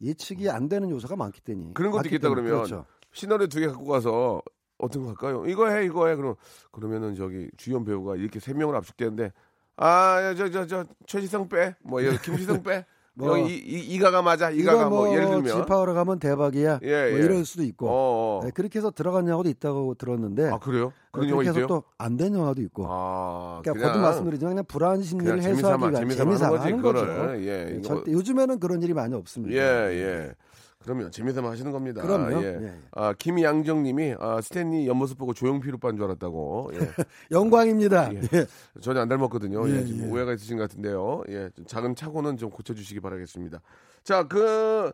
[0.00, 2.84] 예측이 안 되는 요소가 많기 때문에 그런 것도 있겠다 때문에 그러면 그렇죠.
[3.12, 4.42] 시나리오 두 개 갖고 가서
[4.78, 5.44] 어떤 거 할까요?
[5.46, 6.16] 이거 해, 이거 해.
[6.16, 6.34] 그럼
[6.72, 9.32] 그러면은 저기 주연 배우가 이렇게 세 명을 압축되는데
[9.76, 11.76] 아, 저 저 저 최시성 빼.
[11.84, 12.84] 뭐 여기 김시성 빼.
[13.18, 14.50] 뭐, 여기 이, 이, 이 가가 맞아.
[14.50, 16.80] 이가가 뭐, 뭐 예를 들면 집하러 가면 대박이야.
[16.82, 17.24] 예, 뭐 예.
[17.24, 17.88] 이럴 수도 있고.
[17.88, 18.40] 어, 어.
[18.44, 20.92] 네, 그렇게 해서 들어간 영화도 있다고 들었는데 아, 그래요?
[21.10, 21.66] 그런 영화 해서?
[21.66, 22.84] 또 안 된 영화도 있고.
[22.88, 27.00] 아, 그러니까 거듭 말씀드리지만 그냥 불안 심리를 그냥 해소하기 재미삼아, 위한 재미삼아 재미삼아 하는 거지,
[27.04, 27.16] 하는.
[27.26, 27.42] 거죠.
[27.44, 29.54] 예, 네, 절대 요즘에는 그런 일이 많이 없습니다.
[29.54, 30.34] 예, 예.
[30.88, 32.00] 그러면 재미삼아 하시는 겁니다.
[32.00, 32.42] 그럼요.
[32.42, 32.46] 예.
[32.46, 32.74] 예, 예.
[32.92, 36.70] 아, 김양정님이 아, 스탠리 옆모습 보고 조용필 오빠인 줄 알았다고.
[36.72, 36.78] 예.
[37.30, 38.14] 영광입니다.
[38.14, 38.22] 예.
[38.32, 38.46] 예.
[38.80, 39.68] 전혀 안 닮았거든요.
[39.68, 40.10] 예, 예, 좀 예.
[40.10, 41.24] 오해가 있으신 것 같은데요.
[41.28, 43.60] 예, 좀 작은 착오는 좀 고쳐주시기 바라겠습니다.
[44.02, 44.90] 자, 그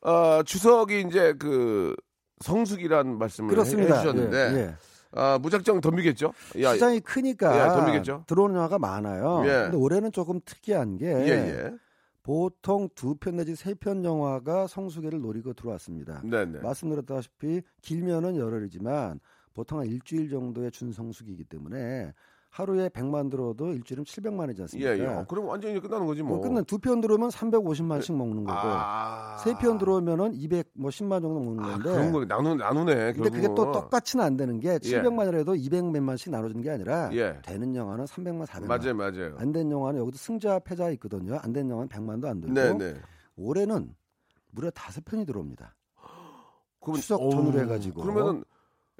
[0.00, 1.94] 어, 추석이 이제 그
[2.40, 3.98] 성수기란 말씀을 그렇습니다.
[3.98, 4.74] 해, 주셨는데 예, 예.
[5.12, 6.32] 아, 무작정 덤비겠죠?
[6.60, 8.24] 야, 시장이 크니까 예, 덤비겠죠?
[8.26, 9.44] 들어오는 영화가 많아요.
[9.44, 9.50] 예.
[9.62, 11.72] 근데 올해는 조금 특이한 게 예, 예.
[12.30, 16.22] 보통 두 편 내지 세 편 영화가 성수기를 노리고 들어왔습니다.
[16.24, 16.60] 네, 네.
[16.60, 19.18] 말씀드렸다시피 길면은 열흘이지만
[19.52, 22.14] 보통 한 일주일 정도의 준성수기이기 때문에
[22.50, 24.98] 하루에 100만 들어도 일주일은 700만이지 예, 않습니까?
[24.98, 25.06] 예.
[25.06, 26.36] 어, 그럼 완전히 끝나는 거지 뭐.
[26.38, 29.36] 뭐 끝난 두 편 들어오면 350만씩 먹는 거고 아.
[29.44, 33.12] 세편 들어오면은 200뭐 10만 정도 먹는 아, 건데 그런 거 나누 나누네.
[33.12, 33.72] 근데 그게 또 결국은.
[33.82, 37.38] 똑같이는 안 되는 게 700만이라도 200 몇만씩 나눠주는 게 아니라 예.
[37.42, 39.34] 되는 영화는 300만 400만 맞아요, 맞아요.
[39.38, 41.38] 안 된 영화는 여기도 승자 패자 있거든요.
[41.42, 42.94] 안 된 영화는 100만도 안 되고 네, 네.
[43.36, 43.94] 올해는
[44.50, 45.76] 무려 다섯 편이 들어옵니다.
[46.80, 48.02] 그러면- 추석 전후로 해가지고.
[48.02, 48.42] 그러면은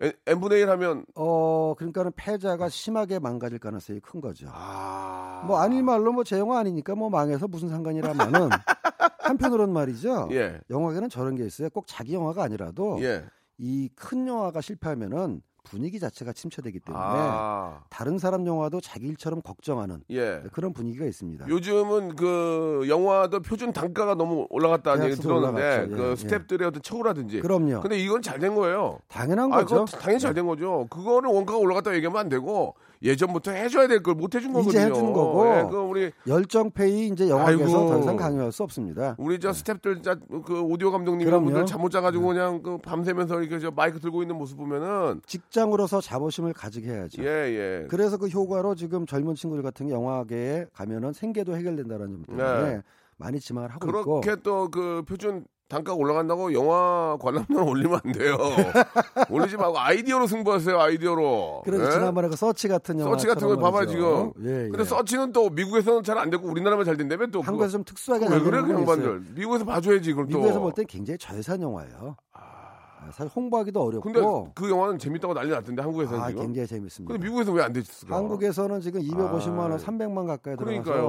[0.00, 4.46] N, n분의 1 하면 어 그러니까는 패자가 심하게 망가질 가능성이 큰 거죠.
[4.50, 5.44] 아.
[5.46, 8.48] 뭐 아닐 말로 뭐 제 영화 아니니까 뭐 망해서 무슨 상관이라마는
[9.20, 10.28] 한편으로는 말이죠.
[10.32, 10.60] 예.
[10.70, 11.68] 영화계는 저런 게 있어요.
[11.70, 13.24] 꼭 자기 영화가 아니라도 예.
[13.58, 17.80] 이큰 영화가 실패하면은 분위기 자체가 침체되기 때문에 아.
[17.90, 20.42] 다른 사람 영화도 자기 일처럼 걱정하는 예.
[20.52, 21.48] 그런 분위기가 있습니다.
[21.48, 25.96] 요즘은 그 영화도 표준 단가가 너무 올라갔다는 얘기 들었는데 올라갔죠.
[25.96, 27.40] 그 예, 스탭들의 어떤 처우라든지.
[27.40, 27.80] 그럼요.
[27.80, 28.98] 근데 이건 잘 된 거예요.
[29.08, 29.84] 당연한 아, 거죠.
[29.98, 30.86] 당연히 잘 된 거죠.
[30.88, 34.70] 그거를 원가가 올라갔다 얘기하면 안 되고 예전부터 해줘야 될 걸 못 해준 거거든요.
[34.70, 35.46] 이제 해준 거고.
[35.46, 37.90] 예, 그 우리 열정페이 이제 영화계에서 아이고.
[37.90, 39.14] 더 이상 강요할 수 없습니다.
[39.18, 41.44] 우리 저 스탭들 짜, 그 오디오 감독님 그럼요.
[41.46, 46.00] 분들 잠 못 자가지고 그냥 그 밤새면서 이렇게 저 마이크 들고 있는 모습 보면은 직장으로서
[46.02, 47.22] 자부심을 가지게 해야죠.
[47.22, 47.86] 예 예.
[47.88, 52.82] 그래서 그 효과로 지금 젊은 친구들 같은 게 영화계에 가면은 생계도 해결된다는 점 때문에 네.
[53.16, 58.36] 많이 지망을 하고 있고 그렇게 또 그 표준 단가가 올라간다고 영화 관람료는 올리면 안 돼요.
[59.30, 60.78] 올리지 말고 아이디어로 승부하세요.
[60.80, 61.62] 아이디어로.
[61.64, 61.90] 그래서 예?
[61.92, 64.32] 지난번에 그 서치 같은 영화 서치 같은 거 봐봐 지금.
[64.44, 64.68] 예, 예.
[64.68, 67.40] 근데 서치는 또 미국에서는 잘 안 되고 우리나라만 잘 된다며 또.
[67.40, 67.46] 그거.
[67.52, 68.72] 한국에서 좀 특수하게 왜 잘 그래 그.
[68.74, 69.22] 양반들.
[69.36, 70.38] 미국에서 봐줘야지 그럼 또.
[70.38, 72.16] 미국에서 볼 땐 굉장히 저예산 영화예요.
[72.34, 74.20] 아, 사실 홍보하기도 어렵고 근데
[74.54, 76.42] 그 영화는 재밌다고 난리 났던데 한국에서는 아, 지금.
[76.42, 77.12] 굉장히 재밌습니다.
[77.14, 78.14] 근데 미국에서 왜 안 됐을까?
[78.16, 81.06] 한국에서는 지금 250만 원, 아, 300만 가까이 들어가서 그러니까요.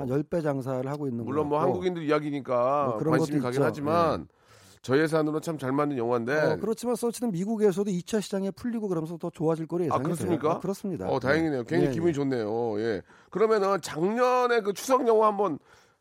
[0.00, 1.60] 한 10배 장사를 하고 있는 물론 뭐.
[1.60, 3.64] 한국인들 이야기니까 뭐 그런 관심이 것도 가긴 있죠.
[3.66, 4.28] 하지만
[4.82, 6.40] 저 예산으로 참 잘 맞는 영화인데.
[6.40, 10.52] 어, 그렇지만 서치는 미국에서도 2차 시장에 풀리고 그러면서 더 좋아질 거로 예상이 아 그렇습니까?
[10.54, 11.08] 어, 그렇습니다.
[11.08, 11.64] 어 다행이네요.
[11.64, 12.12] 굉장히 예, 기분이 예.
[12.12, 12.80] 좋네요.
[12.80, 13.02] 예.
[13.30, 15.58] 그러면은 작년에 그 추석 영화 한번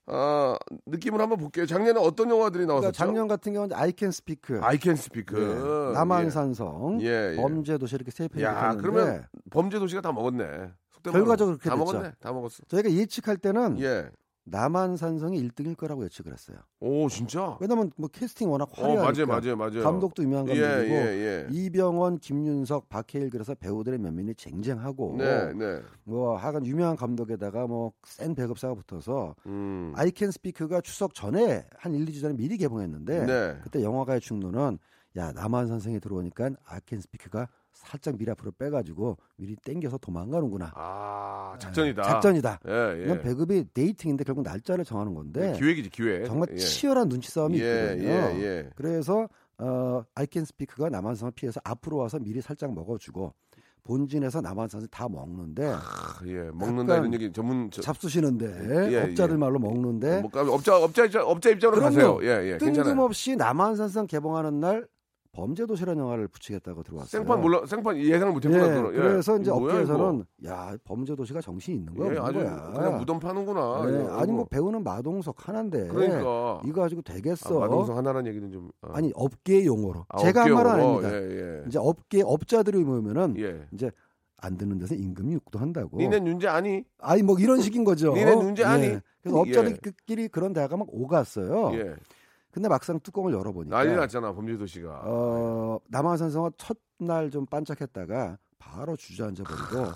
[0.08, 1.68] 아 느낌을 한번 볼게요.
[1.68, 2.92] 작년에 어떤 영화들이 나왔었죠?
[2.92, 5.38] 그러니까 작년 같은 경우는 아이캔 스피크, I Can Speak.
[5.38, 7.36] 예, 남한산성, 예, 예.
[7.36, 10.72] 범죄 도시 이렇게 세 편이 야 있었는데 그러면 범죄 도시가 다 먹었네.
[11.04, 11.94] 결과적으로 그렇게 다 됐죠.
[11.94, 12.14] 먹었네.
[12.20, 12.64] 다 먹었어.
[12.68, 14.10] 저희가 예측할 때는 예.
[14.44, 16.58] 남한 산성이 1등일 거라고 예측을 했어요.
[16.80, 17.58] 오 진짜.
[17.62, 19.84] 왜냐면 뭐 캐스팅 워낙 어 맞아요 화려하니까 맞아요 맞아요.
[19.84, 21.48] 감독도 유명한 예, 감독이고 예, 예.
[21.52, 25.82] 이병헌, 김윤석, 박해일 그래서 배우들의 면면이 쟁쟁하고 네, 네.
[26.06, 29.94] 뭐 하여간 유명한 감독에다가 뭐 센 배급사가 붙어서 음.
[29.96, 33.58] 아이캔 스피크가 추석 전에 한 1, 2주 전에 미리 개봉했는데 네.
[33.64, 34.80] 그때 영화가의 중노는
[35.18, 37.48] 야 남한산성이 들어오니까 아이캔 스피크가
[37.84, 40.72] 살짝 미리 앞으로 빼가지고 미리 땡겨서 도망가는구나.
[40.76, 42.04] 아 작전이다.
[42.04, 42.60] 작전이다.
[42.68, 43.22] 예, 이건 예.
[43.22, 46.26] 배급이 dating인데 결국 날짜를 정하는 건데 기획이지 기획.
[46.26, 46.58] 정말 예.
[46.58, 48.10] 치열한 눈치 싸움이 예, 있거든요.
[48.10, 48.70] 예, 예.
[48.76, 53.34] 그래서 어, 아이캔 스피크가 남한산성을 피해서 앞으로 와서 미리 살짝 먹어주고
[53.84, 55.80] 본진에서 남한산성을 다 먹는데 아,
[56.28, 59.38] 예, 먹는다 이런 얘기 전문 저, 잡수시는데 예, 업자들 예.
[59.38, 61.82] 말로 먹는데 뭐, 업자 업자 업자 입장으로.
[61.82, 62.20] 가세요.
[62.22, 62.58] 예, 예.
[62.60, 62.84] 괜찮아요.
[62.84, 64.88] 뜬금없이 남한산성 개봉하는 날
[65.34, 67.08] 범죄 도시라는 영화를 붙이겠다고 들어왔어요.
[67.10, 68.66] 생판 몰라 생판 예상을 못했구나.
[68.66, 68.94] 예, 그거는.
[68.94, 68.98] 예.
[69.02, 72.04] 그래서 이제 이거 뭐야, 업계에서는 야 범죄 도시가 정신이 있는 이거?
[72.04, 72.72] 거야, 예, 아주 거야.
[72.74, 73.84] 그냥 무덤 파는구나.
[73.86, 74.18] 예, 이거.
[74.20, 77.60] 아니 뭐 배우는 마동석 하나인데 그러니까 이거 가지고 아, 되겠어?
[77.60, 78.90] 마동석 하나라는 얘기는 좀 아.
[78.94, 80.70] 아니 업계 용어로 아, 제가 한 말은.
[80.72, 81.14] 아닙니다.
[81.14, 81.64] 예, 예.
[81.68, 83.66] 이제 업계 업자들이 모이면은 예.
[83.72, 83.90] 이제
[84.38, 85.98] 안 듣는 데서 임금이 육도 한다고.
[85.98, 86.84] 니네 윤재 아니?
[87.00, 88.14] 아니 뭐 이런 식인 거죠.
[88.14, 88.98] 니네 문제 아니?
[89.22, 89.58] 그래서 예.
[89.58, 91.72] 업자들끼리 그런 대화가 막 오갔어요.
[92.52, 92.54] 예.
[92.54, 95.02] 근데 막상 뚜껑을 열어보니까 난리 났잖아 범죄도시가.
[95.06, 99.92] 어, 남한 산성은 첫날 좀 반짝했다가 바로 주저앉아 버리고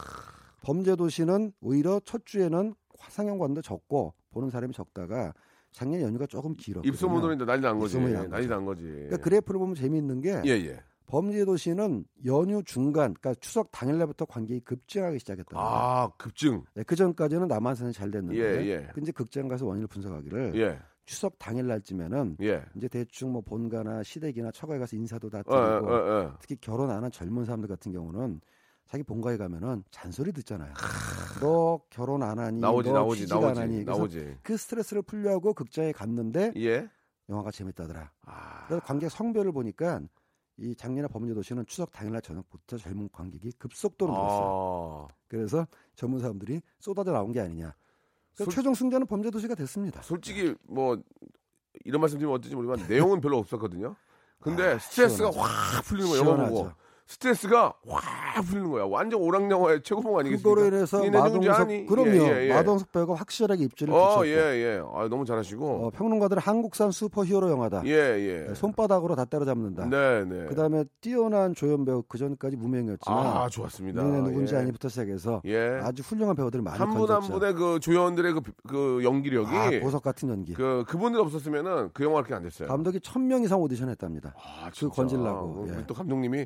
[0.63, 2.73] 범죄도시는 오히려 첫 주에는
[3.09, 5.33] 상영관도 적고 보는 사람이 적다가
[5.71, 6.91] 작년 연휴가 조금 길었거든요.
[6.91, 7.99] 입소문으로 난리 난 거지.
[7.99, 8.47] 난 난리.
[8.47, 8.83] 난 거지.
[8.83, 10.83] 그러니까 그래프를 보면 재미있는 게 예, 예.
[11.07, 15.55] 범죄도시는 연휴 중간, 그러니까 추석 당일날부터 관객이 급증하기 시작했다.
[15.55, 16.63] 아, 급증.
[16.73, 18.89] 네, 그 전까지는 남한산이 잘 됐는데, 예, 예.
[18.93, 20.79] 그 이제 극장 가서 원인을 분석하기를 예.
[21.05, 22.63] 추석 당일 날쯤에는 예.
[22.75, 26.37] 이제 대충 뭐 본가나 시댁이나 처가에 가서 인사도 다 어, 드리고 어, 어, 어.
[26.39, 28.41] 특히 결혼 안 한 젊은 사람들 같은 경우는
[28.87, 30.73] 자기 본가에 가면은 잔소리 듣잖아요.
[31.41, 33.83] 너 결혼 안 하니, 나오지 너 나오지 나오지 하니.
[33.83, 34.37] 나오지.
[34.43, 36.89] 그 스트레스를 풀려고 극장에 갔는데 예.
[37.29, 38.11] 영화가 재밌다더라.
[38.25, 38.65] 아.
[38.67, 40.01] 그래서 관객 성별을 보니까
[40.57, 45.07] 이 작년에 범죄도시는 추석 당일날 저녁부터 젊은 관객이 급속도로 늘었어요.
[45.09, 45.13] 아.
[45.27, 47.73] 그래서 젊은 사람들이 쏟아져 나온 게 아니냐.
[48.35, 50.01] 그래서 솔- 최종 승자는 범죄도시가 됐습니다.
[50.01, 50.97] 솔직히 뭐
[51.83, 53.95] 이런 말씀 드리면 어떨지 모르지만 내용은 별로 없었거든요.
[54.39, 55.39] 근데 아, 스트레스가 시원하죠.
[55.39, 56.19] 확 풀리는 거야.
[56.19, 56.71] 영화 보고.
[57.07, 58.83] 스트레스가 확 풀리는 거야.
[58.85, 60.49] 완전 오락 영화의 최고봉 아니겠습니까?
[60.49, 61.85] 그거로 인해서 니네 누군지 마동석 아니?
[61.85, 62.09] 그럼요.
[62.09, 62.53] 예, 예, 예.
[62.53, 64.81] 마동석 배우가 확실하게 입지를 어, 붙였고 예, 예.
[64.91, 65.85] 아, 너무 잘하시고.
[65.85, 67.83] 어, 평론가들은 한국산 슈퍼히어로 영화다.
[67.85, 68.45] 예, 예.
[68.47, 69.85] 네, 손바닥으로 다 때려잡는다.
[69.85, 70.45] 네, 네.
[70.47, 74.01] 그다음에 뛰어난 조연 배우 그 전까지 무명이었지만 아, 좋았습니다.
[74.01, 74.59] 니네 누군지 예.
[74.59, 75.79] 아니부터 시작해서 예.
[75.83, 77.21] 아주 훌륭한 배우들이 많이 한 분 한.
[77.21, 80.53] 분의 그 조연들의 그, 그 연기력이 아, 보석 같은 연기.
[80.53, 82.67] 그 그분들 없었으면은 그 영화 이렇게 안 됐어요.
[82.67, 84.33] 감독이 천 명 이상 오디션 했답니다.
[84.37, 84.87] 아, 그.
[84.89, 85.83] 건질라고, 우리 예.
[85.87, 86.45] 또 감독님이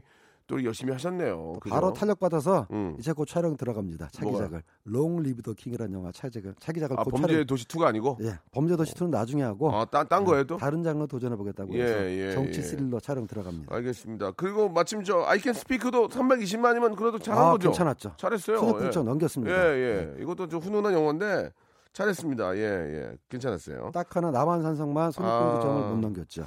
[0.49, 1.53] 또 열심히 하셨네요.
[1.61, 1.73] 그죠?
[1.75, 2.95] 바로 탄력 받아서 음.
[2.99, 4.09] 이제 곧 촬영 들어갑니다.
[4.11, 7.45] 차기작을 롱 리브 더 킹이라는 영화 차기작을 차기작을 아, 곧 범죄 촬영.
[7.45, 10.57] 도시 2가 아니고 예, 범죄 도시 2는 나중에 하고 아, 딴, 딴 거예요 또?
[10.57, 12.63] 다른 장르 도전해 보겠다고 예, 해서 예, 정치 예.
[12.63, 13.73] 스릴러 촬영 들어갑니다.
[13.75, 14.31] 알겠습니다.
[14.31, 17.69] 그리고 마침 저 아이캔 스피크도 320만이면 그래도 잘한 아, 거죠.
[17.69, 18.13] 괜찮았죠.
[18.17, 18.57] 잘했어요.
[18.57, 18.89] 손익 예.
[19.03, 19.55] 넘겼습니다.
[19.55, 20.21] 예, 예.
[20.23, 21.51] 이것도 좀 훈훈한 영화인데
[21.93, 22.55] 잘했습니다.
[22.57, 23.17] 예, 예.
[23.29, 23.91] 괜찮았어요.
[23.93, 25.89] 딱 하나 남한산성만 손익분기점을 아.
[25.91, 26.45] 못 넘겼죠.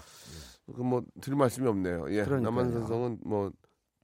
[0.74, 2.06] 그 뭐 드릴 말씀이 없네요.
[2.10, 2.24] 예.
[2.24, 2.40] 그러니까요.
[2.40, 3.50] 남한산성은 뭐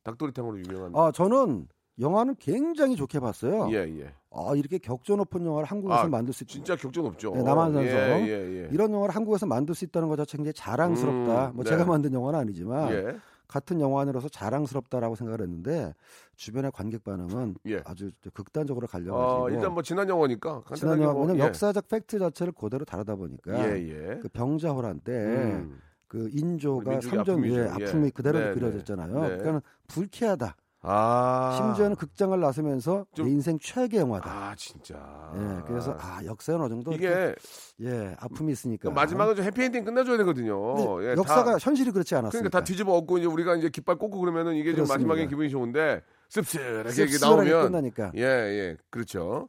[0.08, 0.92] 닭도리탕으로 유명한.
[0.94, 1.68] 아 저는
[2.00, 3.68] 영화는 굉장히 좋게 봤어요.
[3.72, 4.12] 예, 예.
[4.30, 7.32] 아 이렇게 격조 높은 영화를 한국에서 아, 만들 수 있, 진짜 격전 없죠.
[7.34, 7.90] 네, 남한산성.
[7.90, 8.68] 예, 예, 예.
[8.72, 11.48] 이런 영화를 한국에서 만들 수 있다는 것 자체가 굉장히 자랑스럽다.
[11.48, 11.70] 음, 뭐 네.
[11.70, 13.16] 제가 만든 영화는 아니지만 예.
[13.48, 15.94] 같은 영화인으로서 자랑스럽다라고 생각을 했는데
[16.36, 17.82] 주변의 관객 반응은 예.
[17.86, 21.38] 아주 극단적으로 갈려가지고 어, 일단 뭐 지난 영화니까 지난 영화 뭐, 예.
[21.38, 24.18] 역사적 팩트 자체를 그대로 다루다 보니까 예, 예.
[24.20, 25.80] 그 병자호란 때 음.
[26.08, 27.34] 그 인조가 아픔이죠.
[27.56, 27.68] 위에 예.
[27.86, 28.54] 아픔이 그대로 네, 네.
[28.54, 29.20] 그려졌잖아요.
[29.20, 29.36] 네.
[29.38, 30.56] 그러니까 불쾌하다.
[30.80, 31.54] 아.
[31.58, 34.30] 심지어는 극장을 나서면서 좀- 내 인생 최악의 영화다.
[34.30, 34.94] 아, 진짜.
[35.36, 37.34] 예, 그래서 아 역사는 어느 정도 이게
[37.80, 41.02] 예 아픔이 있으니까 그러니까 마지막은 좀 해피엔딩 끝내줘야 되거든요.
[41.04, 44.20] 예, 역사가 다, 현실이 그렇지 않았으니까 그러니까 다 뒤집어 엎고 이제 우리가 이제 깃발 꽂고
[44.20, 44.94] 그러면은 이게 좀 그렇습니다.
[44.98, 49.48] 마지막에 기분이 좋은데 씁쓸하게 이게 나오면 끝나니까 예, 예, 그렇죠.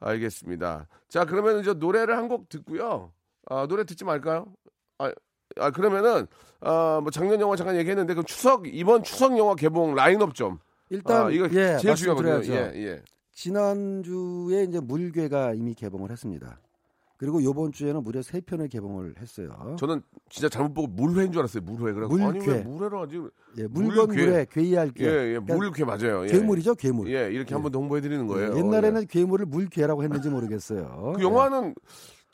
[0.00, 0.88] 알겠습니다.
[1.08, 3.12] 자, 그러면 이제 노래를 한 곡 듣고요.
[3.48, 4.46] 아, 노래 듣지 말까요?
[4.98, 5.12] 아,
[5.58, 6.26] 아 그러면은
[6.60, 10.58] 아, 뭐 작년 영화 잠깐 얘기했는데 그 추석 이번 추석 영화 개봉 라인업 좀.
[10.90, 12.54] 일단 아, 이거 예, 제일 중요하거든요.
[12.54, 13.02] 예, 예.
[13.32, 16.60] 지난주에 이제 물괴가 이미 개봉을 했습니다.
[17.18, 19.76] 그리고 요번 주에는 무려 세 편을 개봉을 했어요.
[19.78, 21.62] 저는 진짜 잘못 보고 물회인 줄 알았어요.
[21.62, 21.94] 물회.
[21.94, 22.06] 그래.
[22.06, 22.24] 물괴.
[22.24, 23.20] 아니 왜 물회로 하지?
[23.56, 24.26] 예, 물건 물괴.
[24.26, 25.04] 물에 괴이할 게.
[25.04, 26.24] 예, 예, 그러니까 물괴 맞아요.
[26.24, 26.28] 예.
[26.28, 27.10] 괴물이죠, 괴물.
[27.10, 28.52] 예, 이렇게 한번 더 홍보해 드리는 거예요.
[28.52, 31.14] 예, 옛날에는 괴물을 물괴라고 했는지 모르겠어요.
[31.16, 31.74] 그 영화는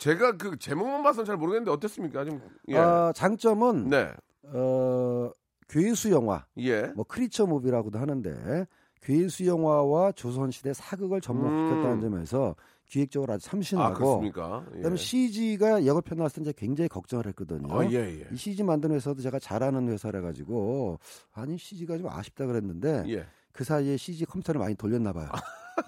[0.02, 2.24] 제가 그 제목만 봐서는 잘 모르겠는데 어땠습니까?
[2.24, 2.72] 좀 예.
[2.74, 2.76] 예.
[2.76, 4.10] 아, 장점은 네.
[4.42, 5.30] 어,
[5.68, 6.86] 괴수 영화, 예.
[6.96, 8.66] 뭐 크리처 무비라고도 하는데
[9.00, 12.00] 괴수 영화와 조선시대 사극을 접목시켰다는 음.
[12.00, 14.66] 점에서 기획적으로 아주 아, 참신하고 그렇습니까?
[14.72, 14.76] 예.
[14.78, 17.72] 그다음에 CG가 예고편 나왔을 때 이제 굉장히 걱정을 했거든요.
[17.72, 18.26] 아, 예, 예.
[18.32, 20.98] 이 CG 만드는 회사도 제가 잘하는 회사라 가지고
[21.32, 23.26] 아니 CG가 좀 아쉽다 그랬는데 예.
[23.52, 25.28] 그 사이에 CG 컴퓨터를 많이 돌렸나 봐요.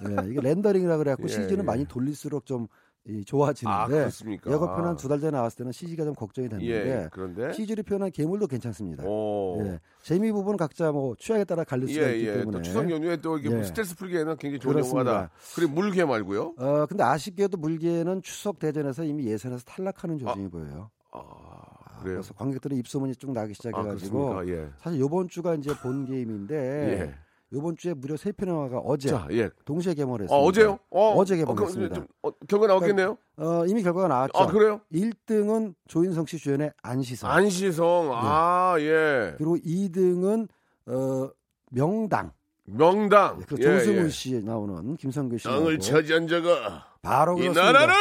[0.09, 1.63] 예, 이게 렌더링이라 그래갖고 예, CG는 예.
[1.63, 2.84] 많이 돌릴수록 좀 이, 아,
[3.27, 4.51] 좋아지는데 그렇습니까?
[4.51, 6.49] 예고편 한 두 달 전에 나왔을 때는 CG가 좀 걱정이 예.
[6.49, 9.05] 됐는데 그런데 CG를 표현한 괴물도 괜찮습니다.
[9.05, 9.63] 오.
[9.67, 12.33] 예, 재미 부분 각자 뭐 취향에 따라 갈릴 수가 예, 있기 예.
[12.39, 13.65] 때문에 또 추석 연휴에 또 이렇게 예.
[13.65, 15.11] 스트레스 풀기에는 굉장히 좋은 그렇습니다.
[15.11, 15.31] 영화다.
[15.55, 16.55] 그리고 물개 말고요.
[16.57, 20.91] 어 근데 아쉽게도 물개는 추석 대전에서 이미 예선에서 탈락하는 조짐이 보여요.
[21.13, 22.01] 아, 아.
[22.03, 24.63] 그래서 관객들이 입소문이 쭉 나기 아, 시작해가지고 그렇습니까?
[24.65, 24.71] 예.
[24.79, 26.55] 사실 요번 주가 이제 본 게임인데
[27.01, 27.15] 예.
[27.55, 29.49] 이번 주에 무려 세편 영화가 어제 자, 예.
[29.65, 30.35] 동시에 개봉했습니다.
[30.35, 30.79] 어, 어제요?
[30.91, 31.95] 어, 어제 어, 그럼 개봉했습니다.
[31.95, 33.17] 좀, 어, 결과 나왔겠네요.
[33.37, 34.33] 어, 이미 결과가 나왔죠.
[34.37, 34.81] 아, 그래요?
[34.93, 37.31] 1등은 조인성 씨 주연의 안시성.
[37.31, 38.11] 안시성.
[38.13, 39.35] 아, 예.
[39.39, 40.49] 그리고 2등은
[40.87, 41.31] 어,
[41.71, 42.33] 명당.
[42.67, 43.41] 명당.
[43.47, 44.09] 그 예, 조승우 예.
[44.09, 45.45] 씨 나오는 김성규 씨.
[45.45, 45.79] 땅을.
[45.79, 47.73] 차지한 자가 바로 이 그렇습니다.
[47.73, 47.95] 나라를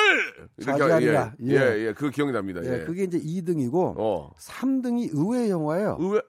[0.62, 1.34] 차지하리라.
[1.44, 2.62] 예, 예, 예, 그 기억이 납니다.
[2.64, 2.84] 예, 예.
[2.86, 4.32] 그게 이제 2등이고 어.
[4.40, 5.98] 3등이 의외의 영화예요.
[6.00, 6.22] 의외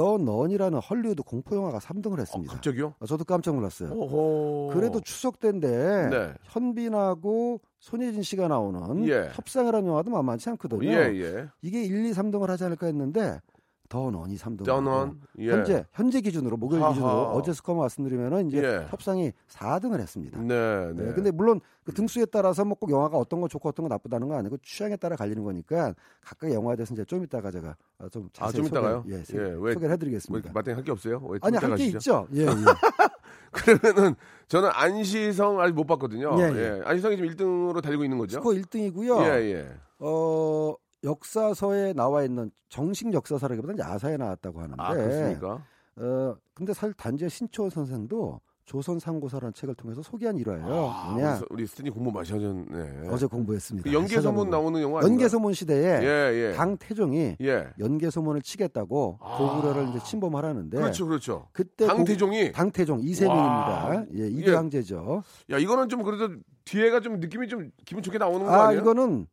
[0.00, 2.54] 더 넌이라는 헐리우드 공포 영화가 3등을 어, 했습니다.
[2.54, 2.94] 갑자기요?
[2.98, 3.92] 어, 저도 깜짝 놀랐어요.
[3.92, 4.70] 오호.
[4.72, 6.32] 그래도 추석 때인데 네.
[6.44, 9.28] 현빈하고 손예진 씨가 나오는 예.
[9.34, 10.90] 협상이라는 영화도 만만치 않거든요.
[10.90, 11.48] 예, 예.
[11.60, 13.42] 이게 1, 2, 3등을 하지 않을까 했는데
[13.90, 14.64] 더 넌이 3등.
[14.64, 15.20] 떠넌.
[15.40, 15.50] 예.
[15.50, 16.92] 현재 현재 기준으로 목요일 하하.
[16.94, 18.86] 기준으로 어제 스코어 말씀드리면은 이제 예.
[18.88, 20.40] 협상이 4등을 했습니다.
[20.40, 21.06] 네, 네.
[21.06, 24.28] 네, 근데 물론 그 등수에 따라서 뭐 꼭 영화가 어떤 거 좋고 어떤 거 나쁘다는
[24.28, 28.26] 건 아니고 취향에 따라 갈리는 거니까 각각 영화에 대해서 이제 좀 이따가 제가 어, 좀
[28.38, 29.02] 아, 자세히 좀 이따가요?
[29.02, 30.38] 소개, 예, 소- 예, 왜- 소개를 뭐 해드리겠습니다.
[30.38, 31.20] 이렇게 마땅히 할 게 없어요?
[31.28, 31.84] 왜 아니 할 게?
[31.86, 32.28] 있죠.
[32.34, 32.46] 예, 예.
[33.50, 34.14] 그러면은
[34.46, 36.36] 저는 안시성 아직 못 봤거든요.
[36.38, 36.82] 예, 예, 예.
[36.84, 38.34] 안시성이 지금 1등으로 달리고 있는 거죠?
[38.38, 39.20] 스코어 1등이고요.
[39.24, 39.68] 예, 예.
[39.98, 40.74] 어,
[41.04, 44.82] 역사서에 나와 있는 정식 역사서라기보다는 야사에 나왔다고 하는데.
[44.82, 45.64] 아, 그렇습니까?
[45.96, 50.64] 어, 근데 사실 단지의 신초원 선생도 조선 상고사라는 책을 통해서 소개한 일화예요.
[50.64, 51.40] 아, 뭐냐?
[51.50, 53.08] 우리, 스탠이 공부 많이 하셨네.
[53.08, 53.90] 어제 공부했습니다.
[53.90, 54.48] 그 연개소문.
[54.48, 55.02] 나오는 영화?
[55.02, 56.52] 연개소문 시대에 예, 예.
[56.56, 57.66] 강태종이 예.
[57.80, 59.38] 연개소문을 치겠다고 아.
[59.38, 61.48] 고구려를 이제 침범하라는데 그렇죠, 그렇죠.
[61.52, 64.04] 그때 강태종이 고- 강태종 이세민입니다.
[64.14, 65.24] 예, 이대 황제죠.
[65.50, 66.32] 야, 이거는 좀 그래도
[66.64, 68.82] 뒤에가 좀 느낌이 좀 기분 좋게 나오는 거 아, 아니에요?
[68.82, 69.26] 이거는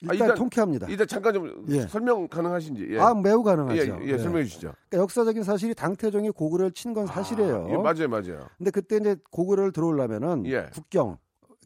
[0.00, 0.86] 일단, 아, 일단- 통쾌합니다.
[0.88, 1.80] 일단 잠깐 좀 예.
[1.82, 2.86] 설명 가능하신지.
[2.90, 2.98] 예.
[3.00, 3.98] 아, 매우 예, 가능하죠.
[4.04, 4.72] 예, 설명해 주시죠.
[4.88, 7.66] 그러니까 역사적인 사실이 당태종이 고구려를 친 건 사실이에요.
[7.66, 8.46] 아, 예, 맞아요, 맞아요.
[8.56, 10.70] 근데 그때 이제 고구려를 들어오려면은 예.
[10.72, 11.18] 국경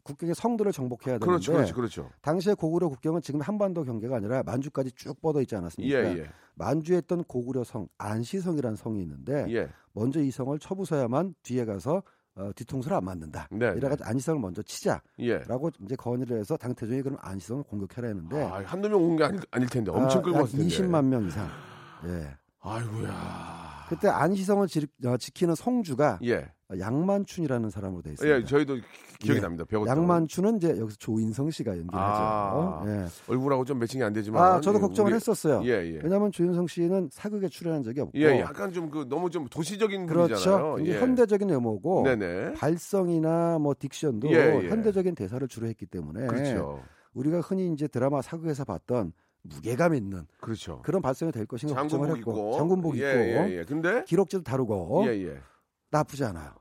[0.03, 2.09] 국경의 성들을 정복해야 되는데 그렇죠, 그렇죠, 그렇죠.
[2.21, 6.17] 당시에 고구려 국경은 지금 한반도 경계가 아니라 만주까지 쭉 뻗어 있지 예, 않았습니까?
[6.17, 9.69] 예, 만주에 있던 고구려 성 안시성이라는 성이 있는데 예.
[9.93, 12.03] 먼저 이 성을 쳐부숴야만 뒤에 가서
[12.35, 13.47] 어, 뒤통수를 안 맞는다.
[13.51, 15.41] 네, 이래가지고 안시성을 먼저 치자라고 예.
[15.85, 19.67] 이제 건의를 해서 당태종이 그럼 안시성을 공격해라 했는데 아, 한두 명 온 게 아닐, 아닐
[19.69, 20.75] 텐데 엄청 아, 끌고 약 왔을 텐데.
[20.75, 21.47] 20만 명 이상.
[22.07, 22.35] 예.
[22.61, 23.72] 아이고야.
[23.95, 26.49] 그때 안시성을 지, 어, 지키는 성주가 예.
[26.79, 28.37] 양만춘이라는 사람으로 돼 있습니다.
[28.39, 28.81] 예, 저희도 기-
[29.19, 29.41] 기억이 예.
[29.41, 29.63] 납니다.
[29.65, 32.79] 배웠던 양만춘은 이제 여기서 조인성 씨가 연기를 아.
[32.81, 32.91] 하죠.
[32.91, 33.05] 예.
[33.27, 35.61] 얼굴하고 좀 매칭이 안 되지만 아, 저도 예, 걱정을 우리- 했었어요.
[35.65, 35.99] 예, 예.
[36.03, 40.07] 왜냐하면 조인성 씨는 사극에 출연한 적이 없고, 예, 예, 약간 좀 그 너무 좀 도시적인
[40.07, 40.33] 그렇죠.
[40.35, 40.85] 분이잖아요.
[40.87, 40.99] 예.
[40.99, 42.53] 현대적인 외모고 네네.
[42.53, 44.25] 발성이나 뭐 딕션도.
[44.69, 46.81] 현대적인 대사를 주로 했기 때문에 그렇죠.
[47.13, 50.81] 우리가 흔히 이제 드라마 사극에서 봤던 무게감 있는 그렇죠.
[50.83, 53.63] 그런 발성이 될 것인가 걱정을 장군복 했고 있고 장군복 예, 입고 예, 예.
[53.63, 55.39] 근데 기록지도 다르고 예, 예.
[55.91, 56.51] 나쁘지 않아요.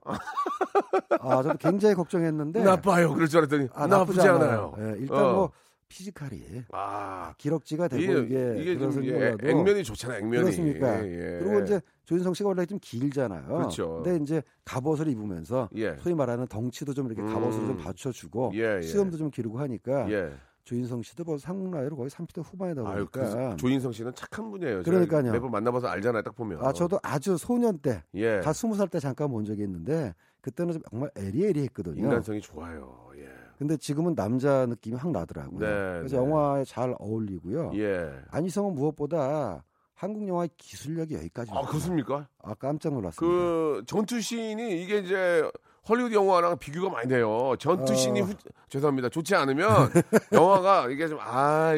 [1.21, 3.15] 아, 저도 굉장히 걱정했는데 나빠요.
[3.15, 4.75] 그럴 줄 알았더니 아, 나쁘지, 않아요.
[4.79, 5.33] 예, 일단 어.
[5.33, 5.51] 뭐
[5.89, 10.19] 피지컬이 아, 기록지가 되고 이게 이게, 이게 좀 예, 액면이 좋잖아요.
[10.19, 10.43] 액면이.
[10.43, 11.07] 그렇습니까?
[11.07, 11.39] 예, 예.
[11.39, 13.47] 그리고 이제 조인성 씨가 원래 좀 길잖아요.
[13.47, 14.03] 그렇죠.
[14.03, 15.97] 근데 이제 갑옷을 입으면서 예.
[16.01, 17.67] 소위 말하는 덩치도 좀 이렇게 갑옷을 음.
[17.69, 18.83] 좀 받쳐주고 예, 예.
[18.83, 20.33] 수염도 좀 기르고 하니까 예.
[20.65, 24.83] 조인성 씨도 뭐 상국 나이로 거의 30대 후반이다 아유, 보니까 그 조인성 씨는 착한 분이에요.
[24.83, 25.33] 그러니까요.
[25.33, 26.23] 매번 만나봐서 알잖아요.
[26.23, 26.65] 딱 보면.
[26.65, 28.41] 아 저도 아주 소년 때 예.
[28.41, 32.03] 다 스무 살때 잠깐 본 적이 있는데 그때는 좀 정말 에리에리했거든요.
[32.05, 33.11] 인간성이 좋아요.
[33.17, 33.29] 예.
[33.59, 35.59] 근데 지금은 남자 느낌이 확 나더라고요.
[35.61, 36.23] 네, 그래서 네.
[36.23, 37.73] 영화에 잘 어울리고요.
[37.75, 38.11] 예.
[38.31, 41.51] 안희성은 무엇보다 한국 영화의 기술력이 여기까지.
[41.55, 42.29] 아, 그렇습니까?
[42.43, 43.21] 아 깜짝 놀랐습니다.
[43.21, 45.49] 그 전투 씬이 이게 이제
[45.89, 47.55] 헐리우드 영화랑 비교가 많이 돼요.
[47.59, 47.97] 전투 어.
[47.97, 48.35] 씬이 후-
[48.69, 49.09] 죄송합니다.
[49.09, 49.67] 좋지 않으면
[50.33, 51.73] 영화가 이게 좀 아,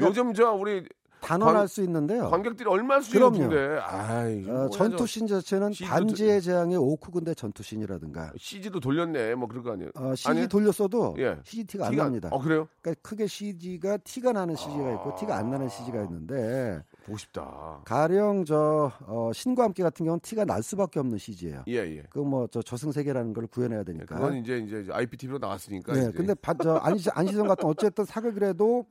[0.00, 0.84] 요즘 저 우리
[1.20, 2.30] 단언할 관- 수 있는데요.
[2.30, 3.00] 관객들이 얼마나.
[3.00, 3.80] 높은데.
[3.82, 8.78] 아, 이거 어, 뭐야, 전투 저씬 자체는 CG 도 반지의 제왕의 오쿠군대 전투 씬이라든가 CG도
[8.80, 9.34] 돌렸네.
[9.34, 9.90] 뭐 그럴 거 아니에요.
[9.96, 11.36] 어, CG 아니, 돌렸어도 예.
[11.44, 12.28] CG 티가 안 티가 납니다.
[12.32, 12.68] 어, 그래요?
[12.82, 17.80] 그러니까 크게 CG가 티가 나는 CG가 있고 티가 안 나는 CG가 있는데 보고 싶다.
[17.84, 21.64] 가령 저 어, 신과 함께 같은 경우는 티가 날 수밖에 없는 CG예요.
[21.68, 22.02] 예, 예.
[22.10, 24.14] 그 뭐 저 저승 세계라는 걸 구현해야 예, 되니까.
[24.16, 25.92] 그건 이제 이제 IPTV로 나왔으니까.
[25.94, 26.10] 네, 이제.
[26.12, 28.86] 근데 바, 저 안시 안시성 같은 어쨌든 사극이라도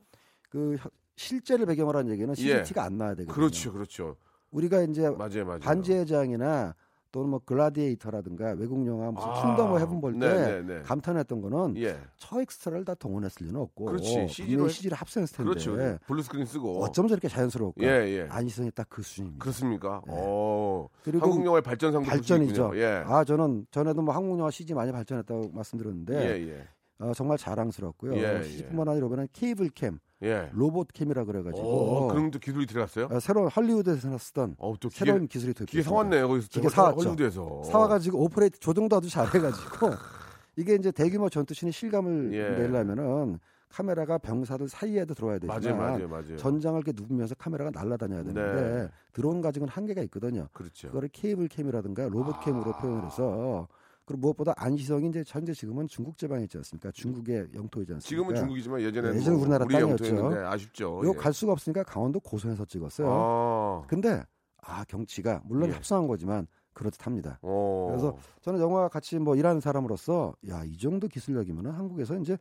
[0.50, 2.34] 그 혀- 실제를 배경으로 한 얘기는 예.
[2.34, 3.34] CG 티가 안 나야 되거든요.
[3.34, 4.16] 그렇죠, 그렇죠.
[4.50, 5.60] 우리가 이제 맞아요, 맞아요.
[5.60, 6.74] 반지의 제왕이나
[7.10, 10.82] 또는 뭐 글라디에이터라든가 외국 영화 무슨 아, 킹덤 오브 헤븐 볼 때 네, 네, 네.
[10.82, 11.98] 감탄했던 거는 예.
[12.16, 15.98] 처 엑스트라를 다 동원했을 리는 없고 그렇지, CG 로 분명히 했- CG를 합성했을 텐데 그렇죠.
[16.06, 16.82] 블루 스크린 쓰고.
[16.84, 17.82] 어쩜 저렇게 자연스러울까?
[17.82, 18.26] 예, 예.
[18.30, 19.42] 안시성이 딱 그 수준입니다.
[19.42, 20.02] 그렇습니까?
[20.06, 20.12] 네.
[20.16, 20.88] 어.
[21.04, 22.72] 그리고 한국 영화의 발전상도 발전이죠.
[22.76, 23.02] 예.
[23.06, 26.68] 아 저는 전에도 뭐 한국 영화 CG 많이 발전했다고 말씀드렸는데 예, 예.
[27.00, 28.16] 어, 정말 자랑스럽고요.
[28.16, 30.50] 예, CG뿐만 아니라 이번엔 케이블 cam, 예.
[30.52, 33.06] 로봇 cam이라 그래가지고 오, 그럼 또 기술이 들어갔어요?
[33.10, 35.88] 어, 새로운 헐리우드에서 쓰던 어, 또 기계, 새로운 기술이 기계 도입됐습니다.
[35.90, 36.28] 사왔네요.
[36.28, 36.96] 거기서 기계 사왔죠.
[37.00, 37.62] 헐리우드에서.
[37.64, 39.90] 사와가지고 operate 조정도 아주 잘해가지고
[40.56, 42.50] 이게 이제 대규모 전투신이 실감을 예.
[42.58, 43.38] 내려면은
[43.68, 46.36] 카메라가 병사들 사이에도 들어와야 되지만 맞아요, 맞아요, 맞아요.
[46.38, 48.88] 전장을 이렇게 누비면서 카메라가 날아다녀야 되는데 네.
[49.12, 50.48] 드론 가지고는 한계가 있거든요.
[50.52, 50.88] 그렇죠.
[50.88, 53.68] 그거를 케이블 cam이라든가 로봇 cam으로 표현을 해서
[54.08, 56.90] 그리고 무엇보다 안시성이 이제 현재 지금은 중국 제방에 있지 않습니까?
[56.92, 58.00] 중국의 영토이지 않습니까?
[58.08, 60.46] 지금은 중국이지만 예전에는 네, 예전에 뭐 우리나라 우리 땅이었죠.
[60.46, 61.00] 아쉽죠.
[61.04, 61.18] 요 예.
[61.18, 63.06] 갈 수가 없으니까 강원도 고성에서 찍었어요.
[63.10, 63.82] 아.
[63.86, 64.22] 근데
[64.62, 65.74] 아 경치가 물론 예.
[65.74, 67.38] 협상한 거지만 그렇듯합니다.
[67.42, 67.88] 어.
[67.90, 72.38] 그래서 저는 영화 같이 뭐 일하는 사람으로서 야 이 정도 기술력이면은 한국에서 이제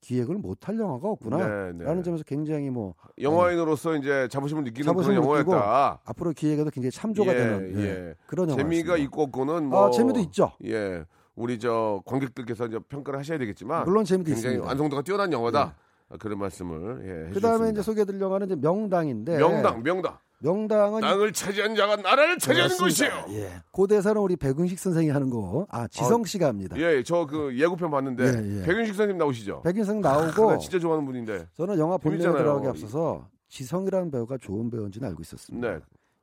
[0.00, 2.02] 기획을 못할 영화가 없구나라는 네, 네.
[2.02, 6.00] 점에서 굉장히 뭐 영화인으로서 이제 자부심을 느끼는 자부심을 그런 영화였다.
[6.04, 8.14] 앞으로 기획에도 굉장히 참조가 예, 되는 예, 예.
[8.26, 8.56] 그런 영화.
[8.62, 10.52] 재미가 있고 없고는 뭐 아 재미도 있죠.
[10.64, 11.04] 예.
[11.36, 14.66] 우리 저 관객들께서 이제 평가를 하셔야 되겠지만 물론 재미도 굉장히 있습니다.
[14.68, 15.74] 완성도가 뛰어난 영화다.
[16.08, 17.82] 아, 그런 말씀을 예, 그 다음에 이제.
[17.82, 20.18] 소개해드릴 영화는 이제 명당인데 명당, 명당.
[20.42, 22.76] 명당은 땅을 차지한 자가 나라를 차지하는.
[22.76, 23.24] 것이에요.
[23.30, 23.52] 예.
[23.70, 25.66] 고대사는 우리 백은식 선생이 하는 거.
[25.70, 26.76] 아 지성 씨가 합니다.
[26.78, 28.62] 예, 저 그 예고편 봤는데 예, 예.
[28.64, 29.62] 백윤식 선생님 나오시죠?
[29.62, 31.46] 백인성 아, 나오고 나 진짜 좋아하는 분인데.
[31.54, 32.38] 저는 영화 재밌잖아요.
[32.38, 35.68] 들어가기 앞서서 지성이라는 배우가 좋은 배우인지는 알고 있었습니다.
[35.74, 35.78] 네.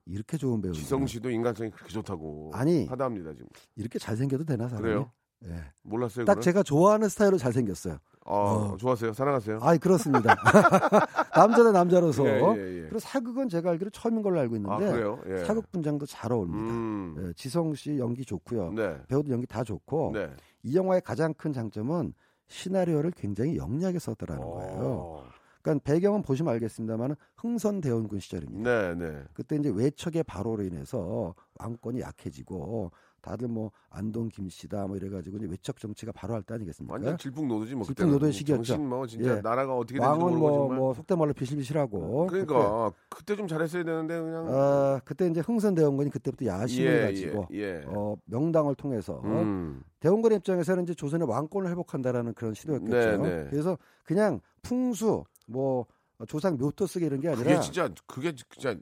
[0.06, 0.72] 이렇게 좋은 배우.
[0.74, 2.52] 지성 씨도 인간성이 그렇게 좋다고.
[2.54, 2.86] 아니.
[2.88, 3.48] 하다 합니다 지금.
[3.76, 4.82] 이렇게 잘 생겨도 되나 사람이?
[4.84, 5.12] 그래요?
[5.46, 5.64] 예.
[5.84, 6.26] 몰랐어요.
[6.26, 6.44] 딱 그걸?
[6.44, 7.98] 제가 좋아하는 스타일로 잘생겼어요.
[8.26, 8.78] 아, 어.
[8.78, 9.14] 좋았어요.
[9.14, 9.60] 사랑하세요.
[9.62, 10.36] 아, 그렇습니다.
[11.34, 12.26] 남자 대 남자로서.
[12.28, 12.82] 예, 예, 예.
[12.82, 15.18] 그리고 사극은 제가 알기로 처음인 걸로 알고 있는데 아?
[15.28, 15.46] 예.
[15.46, 16.74] 사극 분장도 잘 어울립니다.
[16.74, 17.16] 음.
[17.20, 18.74] 예, 지성 씨 연기 좋고요.
[18.74, 18.98] 네.
[19.08, 20.30] 배우도 연기 다 좋고 네.
[20.64, 22.14] 이 영화의 가장 큰 장점은
[22.48, 24.80] 시나리오를 굉장히 영리하게 썼더라는 거예요.
[24.82, 25.24] 어.
[25.62, 28.70] 그러니까 배경은 보시면 알겠습니다만 흥선 대원군 시절입니다.
[28.70, 29.24] 네, 네.
[29.34, 35.80] 그때 이제 외척의 발호로 인해서 왕권이 약해지고 다들 뭐 안동 김씨다 뭐 이래가지고 이제 외척
[35.80, 36.94] 정치가 발호할 때 아니겠습니까?
[36.94, 38.32] 완전 질풍노도지 뭐 질풍노도의.
[38.32, 38.78] 시기였죠.
[38.78, 39.42] 뭐 진짜 예.
[39.42, 40.76] 나라가 어떻게 왕은 모르고 뭐.
[40.76, 45.76] 뭐 속된 말로 비실비실하고 그러니까 그때 좀 잘했어야 되는데 그냥 그때, 어, 그때 이제 흥선
[45.76, 47.84] 대원군이 그때부터 야심을 예, 가지고 예, 예.
[47.88, 49.82] 어, 명당을 통해서 음.
[50.00, 53.18] 대원군 입장에서는 이제 조선의 왕권을 회복한다라는 그런 시도였겠죠.
[53.18, 53.48] 네, 네.
[53.50, 55.86] 그래서 그냥 풍수 뭐
[56.26, 58.76] 조상 묘토 쓰기 이런 게 아니라 그게 진짜 그게 진짜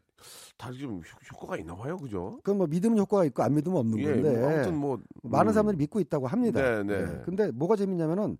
[0.58, 1.02] 다좀
[1.34, 2.38] 효과가 있나 봐요, 그죠?
[2.38, 5.54] 그건 뭐 믿으면 효과가 있고 안 믿으면 없는 예, 건데 뭐 아무튼 뭐 많은 음.
[5.54, 6.62] 사람들이 믿고 있다고 합니다.
[6.62, 6.94] 네, 네.
[6.94, 7.22] 예.
[7.26, 8.38] 근데 뭐가 재밌냐면은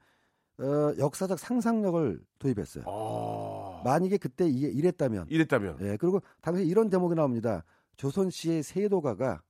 [0.58, 2.86] 어, 역사적 상상력을 도입했어요.
[2.88, 7.66] 아, 만약에 그때 이게 이랬다면, 이랬다면 예, 그리고 당시 이런 대목이 나옵니다.
[7.98, 9.42] 조선 시의 세도가가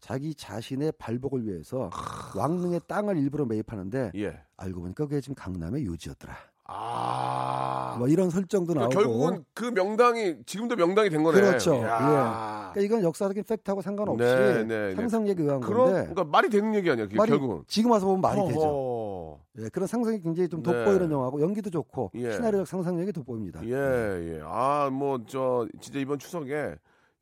[0.00, 1.90] 자기 자신의 발복을 위해서
[2.36, 4.40] 왕릉의 땅을 일부러 매입하는데 예.
[4.56, 6.36] 알고 보니까 그게 지금 강남의 요지였더라.
[6.66, 7.96] 아.
[7.98, 8.88] 뭐 이런 설정도 나오고.
[8.90, 11.40] 그러니까 결국은 그 명당이 지금도 명당이 된 거네.
[11.40, 11.76] 그렇죠.
[11.82, 12.70] 야.
[12.72, 14.94] 그러니까 이건 역사적인 팩트하고 상관없이 네, 네, 네.
[14.94, 17.06] 상상력에 의한 그런 건데 그러니까 말이 되는 얘기 아니야.
[17.14, 17.62] 말이 결국은.
[17.68, 18.60] 지금 와서 보면 말이 되죠.
[18.60, 19.38] 어허.
[19.64, 20.72] 예, 그런 상상이 굉장히 좀 네.
[20.72, 22.32] 돋보이는 영화고 연기도 좋고 예.
[22.32, 23.60] 시나리오적 상상력이 돋보입니다.
[23.66, 24.40] 예, 예.
[24.44, 26.74] 아, 뭐 저 진짜 이번 추석에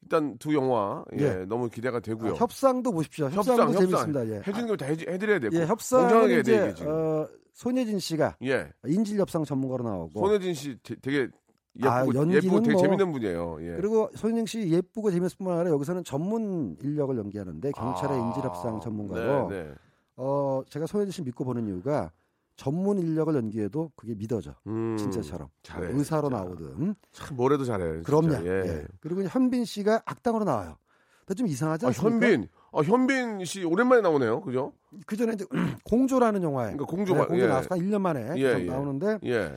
[0.02, 1.44] 일단 두 영화 예, 예.
[1.46, 2.32] 너무 기대가 되고요.
[2.32, 3.26] 아, 협상도 보십시오.
[3.26, 3.86] 협상, 협상도 협상.
[3.86, 4.28] 재밌습니다.
[4.28, 4.42] 예.
[4.46, 5.56] 해주는 거다 해드려야 되고.
[5.56, 6.92] 예, 협상은 이제 지금.
[6.92, 8.68] 어, 손예진 씨가 예.
[8.86, 11.28] 인질 협상 전문가로 나오고 손혜진 씨 되- 되게
[11.76, 13.58] 예쁘고 아, 예쁘고 되게 뭐- 재밌는 분이에요.
[13.62, 13.76] 예.
[13.76, 18.80] 그리고 손예진 씨 예쁘고 재밌을 뿐만 아니라 여기서는 전문 인력을 연기하는데 경찰의 아, 인질 협상
[18.80, 19.70] 전문가로 네, 네.
[20.16, 22.10] 어, 제가 손예진 씨 믿고 보는 이유가
[22.62, 24.54] 전문 인력을 연기해도 그게 믿어져.
[24.68, 26.44] 음, 진짜처럼 잘해, 의사로 진짜.
[26.44, 28.02] 나오든 참 뭐래도 잘해.
[28.02, 28.34] 그럼요.
[28.46, 28.62] 예.
[28.66, 28.86] 예.
[29.00, 30.76] 그리고 현빈 씨가 악당으로 나와요.
[31.26, 32.26] 근데 좀 이상하지 아, 않습니까?
[32.26, 32.48] 현빈.
[32.72, 34.42] 아, 현빈 씨 오랜만에 나오네요.
[34.42, 34.72] 그죠?
[35.06, 35.44] 그 전에 이제
[35.84, 37.48] 공조라는 영화에 그러니까 공조가- 공조 예.
[37.50, 38.64] 한 1년 만에 예, 좀 예.
[38.66, 39.56] 나오는데 예.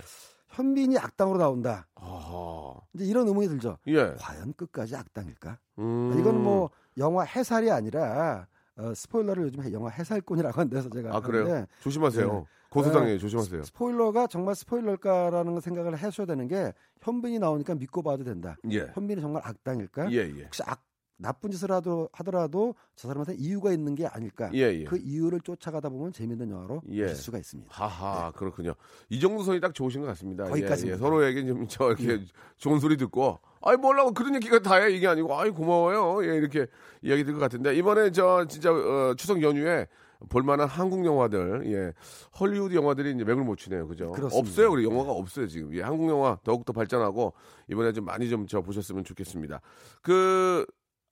[0.50, 1.86] 현빈이 악당으로 나온다.
[1.94, 2.74] 아하.
[2.96, 3.78] 이제 이런 의문이 들죠.
[3.88, 4.16] 예.
[4.18, 5.60] 과연 끝까지 악당일까?
[5.78, 6.16] 음.
[6.20, 8.48] 이건 뭐 영화 해살이 아니라
[8.78, 11.66] 어, 스포일러를 요즘 영화 해살꾼이라고 한데서 제가 아, 그래요?
[11.82, 12.48] 조심하세요.
[12.76, 12.82] 네.
[12.82, 13.16] 고소당해요.
[13.16, 13.64] 어, 조심하세요.
[13.64, 18.58] 스포일러가 정말 스포일러일까라는 생각을 하셔야 되는 게 현빈이 나오니까 믿고 봐도 된다.
[18.72, 18.92] 예.
[18.94, 20.12] 현빈이 정말 악당일까?
[20.12, 20.44] 예, 예.
[20.44, 20.84] 혹시 악
[21.18, 24.50] 나쁜 짓을 하도, 하더라도 저 사람한테 이유가 있는 게 아닐까?
[24.54, 24.84] 예, 예.
[24.84, 27.04] 그 이유를 쫓아가다 보면 재밌는 영화로 예.
[27.04, 27.70] 보실 수가 있습니다.
[27.74, 28.74] 하하, 그렇군요.
[29.10, 30.44] 이 정도 선이 딱 좋으신 것 같습니다.
[30.48, 30.98] 예, 거기까지입니다.
[30.98, 32.26] 예, 서로에게 좀 저 이렇게
[32.58, 36.30] 좋은 소리 듣고, 아이 뭐라고 그런 얘기가 다해 이게 아니고, 아이 고마워요.
[36.30, 36.68] 예, 이렇게
[37.02, 39.88] 이야기 들 것 같은데 이번에 저 진짜 어, 추석 연휴에
[40.30, 41.94] 볼만한 한국 영화들, 예,
[42.40, 44.12] 헐리우드 영화들이 이제 맥을 못 추네요, 그죠?
[44.12, 44.38] 그렇습니다.
[44.40, 45.74] 없어요, 우리 영화가 없어요 지금.
[45.76, 47.34] 예, 한국 영화 더욱 더 발전하고
[47.70, 49.60] 이번에 좀 많이 좀 저 보셨으면 좋겠습니다.
[50.02, 50.66] 그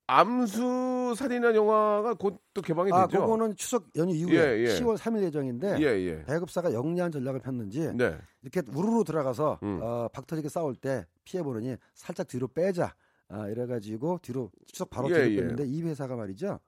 [0.08, 3.22] 암수 살인한 영화가 곧 또 개방이 아, 되죠?
[3.22, 4.66] 그거는 추석 연휴 이후에 예, 예.
[4.68, 6.24] 10월 3일 예정인데 예, 예.
[6.26, 8.16] 배급사가 영리한 전략을 폈는지 네.
[8.44, 9.80] 이렇게 우르르 들어가서 음.
[9.82, 12.94] 어, 박터지게 싸울 때 피해 보느니 살짝 뒤로 빼자.
[13.30, 15.36] 아, 이래 가지고 뒤로 추석 바로 예, 뒤로 예.
[15.38, 16.60] 뺐는데 이 회사가 말이죠.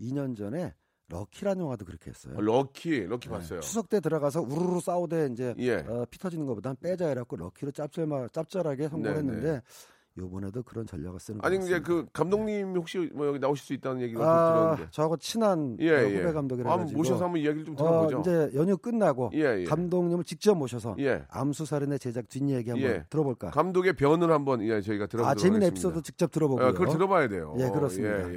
[0.00, 0.74] 2년 전에
[1.12, 2.40] 럭키라는 영화도 그렇게 했어요.
[2.40, 3.60] 럭키, 럭키 네, 봤어요.
[3.60, 5.76] 추석 때 들어가서 우르르 싸우되 이제 예.
[5.76, 9.62] 어, 피 터지는 것보단 빼자 해갖고 럭키로 짭짤마, 짭짤하게 성공을 네, 했는데
[10.18, 11.56] 요번에도 그런 전략을 쓰는 것 아니.
[11.58, 14.88] 이제 그 감독님 혹시 뭐 여기 나오실 수 있다는 얘기가 아, 들었는데.
[14.90, 16.18] 저하고 친한 예, 어, 예.
[16.18, 18.20] 후배 감독이라 한번 가지고 모셔서 한번 이야기를 좀 어, 들어보죠.
[18.20, 19.64] 이제 연휴 끝나고 예, 예.
[19.64, 21.24] 감독님을 직접 모셔서 예.
[21.30, 23.04] 암수살인의 제작 뒷얘기 한번 예.
[23.08, 23.50] 들어볼까?
[23.50, 25.88] 감독의 변을 한번 예, 저희가 들어보도록 아 재밌는 하겠습니다.
[25.88, 26.66] 에피소드 직접 들어보고요.
[26.66, 27.54] 아, 그걸 들어봐야 돼요.
[27.58, 28.28] 예, 그렇습니다.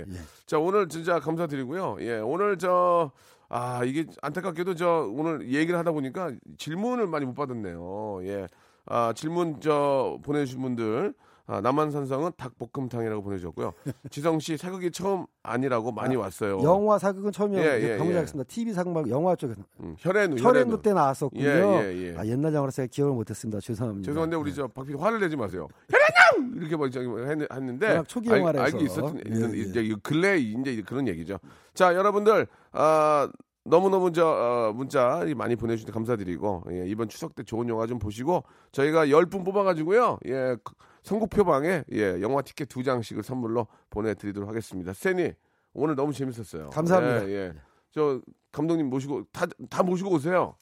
[0.46, 1.98] 자 오늘 진짜 감사드리고요.
[2.02, 3.12] 예, 오늘 저
[3.50, 8.20] 아 이게 안타깝게도 저 오늘 얘기를 하다 보니까 질문을 많이 못 받았네요.
[8.24, 8.48] 예,
[8.86, 11.14] 아 질문 저 보내주신 분들.
[11.48, 13.74] 아, 남한산성은 닭볶음탕이라고 보내주셨고요.
[14.10, 16.60] 지성 씨 사극이 처음 아니라고 많이 왔어요.
[16.64, 18.48] 영화 사극은 처음이었는데 예, 예, 강의하겠습니다.
[18.48, 21.44] TV 사극 말고 영화 쪽에서 음, 혈애누, 혈연도 때 나왔었군요.
[21.44, 22.18] 예, 예, 예.
[22.18, 23.60] 아, 옛날 영화라서 제가 기억을 못했습니다.
[23.60, 24.06] 죄송합니다.
[24.08, 24.56] 죄송한데 우리 네.
[24.56, 25.68] 저 박PD 화를 내지 마세요.
[25.88, 28.66] 혈애누 이렇게 뭐 저기 뭐 했- 했는데 초기 알- 영화라서.
[28.66, 29.58] 알고 있었던 예, 예.
[29.62, 30.38] 이제 이 근래
[30.72, 31.38] 이제 그런 얘기죠.
[31.76, 33.30] 자 여러분들 아
[33.66, 38.44] 너무너무 저 어, 문자 많이 보내주셔서 감사드리고 예, 이번 추석 때 좋은 영화 좀 보시고
[38.72, 40.74] 저희가 10분 뽑아가지고요 예 그-
[41.06, 44.92] 선곡표방에 예 영화 티켓 두 장씩을 선물로 보내드리도록 하겠습니다.
[44.94, 45.32] 세니
[45.74, 46.70] 오늘 너무 재밌었어요.
[46.72, 47.28] 감사합니다.
[47.30, 47.54] 예, 예.
[47.92, 48.20] 저
[48.52, 50.56] 감독님 모시고 다 다 모시고 오세요.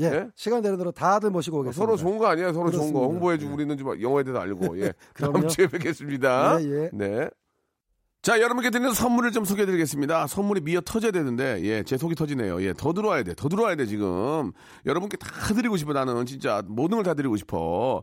[0.00, 0.28] 예, 예?
[0.36, 1.76] 시간 되는 대로 다들 모시고 오겠습니다.
[1.84, 2.52] 서로 좋은 거 아니에요?
[2.52, 3.06] 서로 좋은 거 그렇습니다.
[3.06, 3.54] 홍보해주고 예.
[3.54, 5.48] 우리는 좀 영어에 대해서 알고 예 다음.
[5.48, 6.62] 주에 뵙겠습니다.
[6.62, 6.90] 예, 예.
[6.92, 7.28] 네.
[8.22, 10.26] 자 여러분께 드리는 선물을 좀 소개해 드리겠습니다.
[10.26, 12.62] 선물이 미어 터져야 되는데 예 제 속이 터지네요.
[12.62, 14.52] 예 더 들어와야 돼, 더 들어와야 돼 지금
[14.86, 18.02] 여러분께 다 드리고 싶어 나는 진짜 모든 걸 다 드리고 싶어.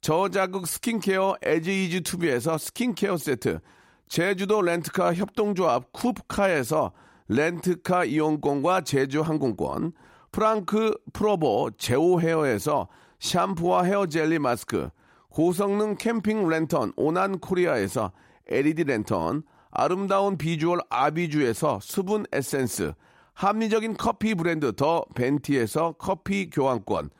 [0.00, 3.60] 저자극 스킨케어 에지 이지 투비에서 스킨케어 세트,
[4.08, 6.92] 제주도 렌트카 협동조합 쿱카에서
[7.28, 9.92] 렌트카 이용권과 제주 항공권,
[10.32, 12.88] 프랑크 프로보 제오 헤어에서
[13.18, 14.88] 샴푸와 헤어 젤리 마스크,
[15.28, 18.12] 고성능 캠핑 랜턴 오난 코리아에서
[18.48, 22.94] LED 랜턴, 아름다운 비주얼 아비주에서 수분 에센스,
[23.34, 27.10] 합리적인 커피 브랜드 더 벤티에서 커피 교환권,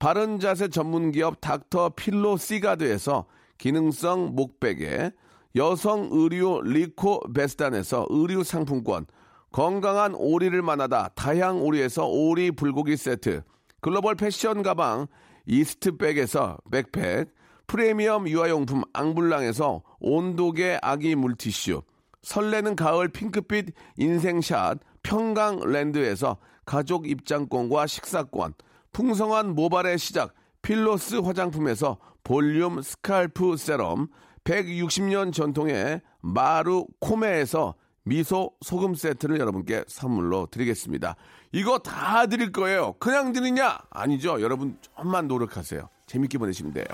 [0.00, 3.26] 바른 자세 전문 기업 닥터 필로 시가드에서
[3.58, 5.10] 기능성 목베개,
[5.56, 9.04] 여성 의류 리코 베스단에서 의류 상품권,
[9.52, 13.42] 건강한 오리를 만나다 다향 오리에서 오리 불고기 세트,
[13.82, 15.06] 글로벌 패션 가방
[15.44, 17.34] 이스트백에서 백팩,
[17.66, 21.82] 프리미엄 유아용품 앙블랑에서 온도계 아기 물티슈,
[22.22, 28.54] 설레는 가을 핑크빛 인생샷 평강랜드에서 가족 입장권과 식사권,
[28.92, 34.08] 풍성한 모발의 시작 필로스 화장품에서 볼륨 scalp serum,
[34.44, 37.74] 160년 전통의 마루 코메에서
[38.04, 41.16] 미소 소금 세트를 여러분께 선물로 드리겠습니다.
[41.52, 42.94] 이거 다 드릴 거예요.
[42.98, 43.78] 그냥 드리냐?
[43.90, 44.40] 아니죠.
[44.40, 45.88] 여러분 좀만 노력하세요.
[46.06, 46.86] 재밌게 보내시면 돼요.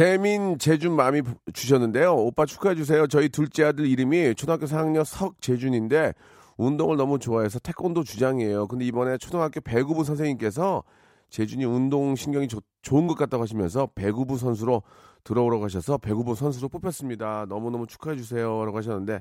[0.00, 1.20] 재민 재준 마음이
[1.52, 2.14] 주셨는데요.
[2.14, 3.06] 오빠 축하해 주세요.
[3.06, 6.14] 저희 둘째 아들 이름이 초등학교 4학년 석재준인데
[6.56, 8.66] 운동을 너무 좋아해서 태권도 주장이에요.
[8.66, 10.84] 근데 이번에 초등학교 배구부 선생님께서
[11.28, 14.84] 재준이 운동 신경이 좋- 좋은 것 같다고 하시면서 배구부 선수로
[15.22, 17.44] 들어오라고 하셔서 배구부 선수로 뽑혔습니다.
[17.50, 19.20] 너무너무 축하해 주세요라고 하셨는데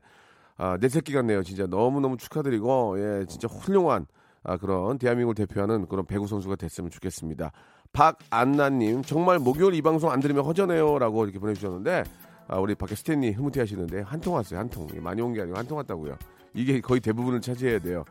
[0.56, 1.44] 아, 내 새끼 같네요.
[1.44, 4.06] 진짜 너무너무 축하드리고 예, 진짜 훌륭한
[4.44, 7.52] 아, 그런 대한민국을 대표하는 그런 배구 선수가 됐으면 좋겠습니다.
[7.94, 12.04] 박안나님 정말 목요일 이 방송 안 들으면 허전해요라고 이렇게 보내주셨는데
[12.48, 14.88] 아, 우리 밖에 스탠리 흐뭇해 하시는데 한 통 왔어요 한 통.
[15.02, 16.18] 많이 온 게 아니고 한 통 왔다고요.
[16.54, 18.04] 이게 거의 대부분을 차지해야 돼요.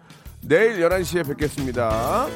[0.43, 2.27] 내일 11시에 뵙겠습니다.